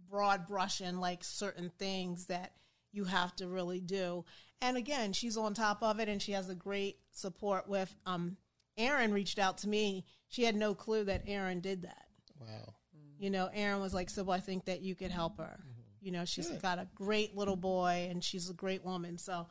broad 0.09 0.47
brushing, 0.47 0.97
like 0.97 1.23
certain 1.23 1.71
things 1.79 2.25
that 2.27 2.53
you 2.91 3.05
have 3.05 3.35
to 3.37 3.47
really 3.47 3.79
do. 3.79 4.25
And 4.61 4.77
again, 4.77 5.13
she's 5.13 5.37
on 5.37 5.53
top 5.53 5.83
of 5.83 5.99
it, 5.99 6.07
and 6.07 6.21
she 6.21 6.33
has 6.33 6.49
a 6.49 6.55
great 6.55 6.97
support 7.11 7.67
with. 7.67 7.93
Um, 8.05 8.37
Erin 8.77 9.13
reached 9.13 9.37
out 9.37 9.59
to 9.59 9.69
me. 9.69 10.05
She 10.29 10.43
had 10.43 10.55
no 10.55 10.73
clue 10.73 11.03
that 11.03 11.23
Erin 11.27 11.59
did 11.59 11.83
that. 11.83 12.02
Wow. 12.47 12.73
You 13.19 13.29
know, 13.29 13.49
Erin 13.53 13.79
was 13.79 13.93
like, 13.93 14.09
"Sybil, 14.09 14.33
I 14.33 14.39
think 14.39 14.65
that 14.65 14.81
you 14.81 14.95
could 14.95 15.11
help 15.11 15.37
her." 15.37 15.59
You 16.01 16.11
know, 16.11 16.25
she's 16.25 16.49
got 16.49 16.79
a 16.79 16.87
great 16.95 17.35
little 17.35 17.55
boy, 17.55 18.07
and 18.09 18.21
she's 18.21 18.49
a 18.49 18.53
great 18.53 18.83
woman. 18.83 19.17
So, 19.17 19.47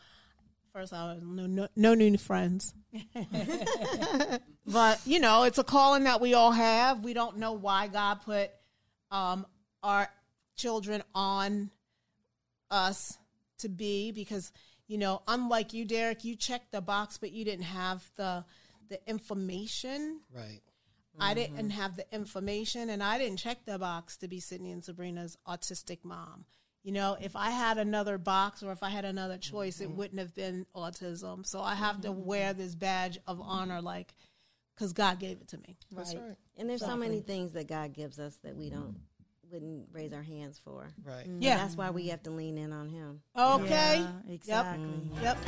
first, 0.74 0.92
I 0.92 1.14
was 1.14 1.22
no, 1.22 1.46
no, 1.46 1.68
no 1.74 1.94
new 1.94 2.18
friends, 2.18 2.74
but 4.66 5.00
you 5.06 5.18
know, 5.18 5.44
it's 5.44 5.56
a 5.56 5.64
calling 5.64 6.04
that 6.04 6.20
we 6.20 6.34
all 6.34 6.52
have. 6.52 7.02
We 7.02 7.14
don't 7.14 7.38
know 7.38 7.52
why 7.52 7.86
God 7.86 8.20
put 8.22 8.50
um, 9.10 9.46
our 9.82 10.08
children 10.56 11.02
on 11.14 11.70
us 12.70 13.16
to 13.58 13.70
be, 13.70 14.12
because 14.12 14.52
you 14.86 14.98
know, 14.98 15.22
unlike 15.26 15.72
you, 15.72 15.86
Derrick, 15.86 16.22
you 16.22 16.36
checked 16.36 16.70
the 16.72 16.82
box, 16.82 17.16
but 17.16 17.32
you 17.32 17.46
didn't 17.46 17.64
have 17.64 18.04
the 18.16 18.44
the 18.90 19.00
information. 19.08 20.20
Right. 20.30 20.60
I 21.20 21.34
didn't 21.34 21.56
mm-hmm. 21.56 21.68
have 21.68 21.96
the 21.96 22.06
information 22.12 22.90
and 22.90 23.02
I 23.02 23.18
didn't 23.18 23.38
check 23.38 23.64
the 23.64 23.78
box 23.78 24.16
to 24.18 24.28
be 24.28 24.40
Sydney 24.40 24.72
and 24.72 24.82
Sabrina's 24.84 25.36
autistic 25.46 25.98
mom. 26.04 26.44
You 26.82 26.92
know, 26.92 27.16
if 27.20 27.36
I 27.36 27.50
had 27.50 27.78
another 27.78 28.18
box 28.18 28.62
or 28.62 28.72
if 28.72 28.82
I 28.82 28.88
had 28.88 29.04
another 29.04 29.38
choice, 29.38 29.80
it 29.80 29.88
mm-hmm. 29.88 29.96
wouldn't 29.96 30.18
have 30.18 30.34
been 30.34 30.66
autism. 30.74 31.46
So 31.46 31.60
I 31.60 31.74
have 31.74 32.00
to 32.00 32.08
mm-hmm. 32.08 32.24
wear 32.24 32.52
this 32.54 32.74
badge 32.74 33.18
of 33.26 33.40
honor, 33.40 33.80
like, 33.80 34.14
because 34.74 34.92
God 34.92 35.20
gave 35.20 35.40
it 35.40 35.48
to 35.48 35.58
me. 35.58 35.76
That's 35.92 36.14
right. 36.14 36.34
And 36.56 36.68
there's 36.68 36.80
so 36.80 36.96
many 36.96 37.20
things 37.20 37.52
that 37.52 37.68
God 37.68 37.92
gives 37.92 38.18
us 38.18 38.36
that 38.42 38.56
we 38.56 38.68
don't 38.68 38.96
wouldn't 39.52 39.88
raise 39.92 40.12
our 40.12 40.22
hands 40.22 40.60
for. 40.64 40.88
Right. 41.04 41.28
Mm, 41.28 41.38
yeah. 41.40 41.58
That's 41.58 41.76
why 41.76 41.90
we 41.90 42.08
have 42.08 42.22
to 42.22 42.30
lean 42.30 42.56
in 42.58 42.72
on 42.72 42.88
him. 42.88 43.20
Okay. 43.36 43.98
Yeah, 43.98 44.32
exactly. 44.32 44.88
Yep. 45.22 45.38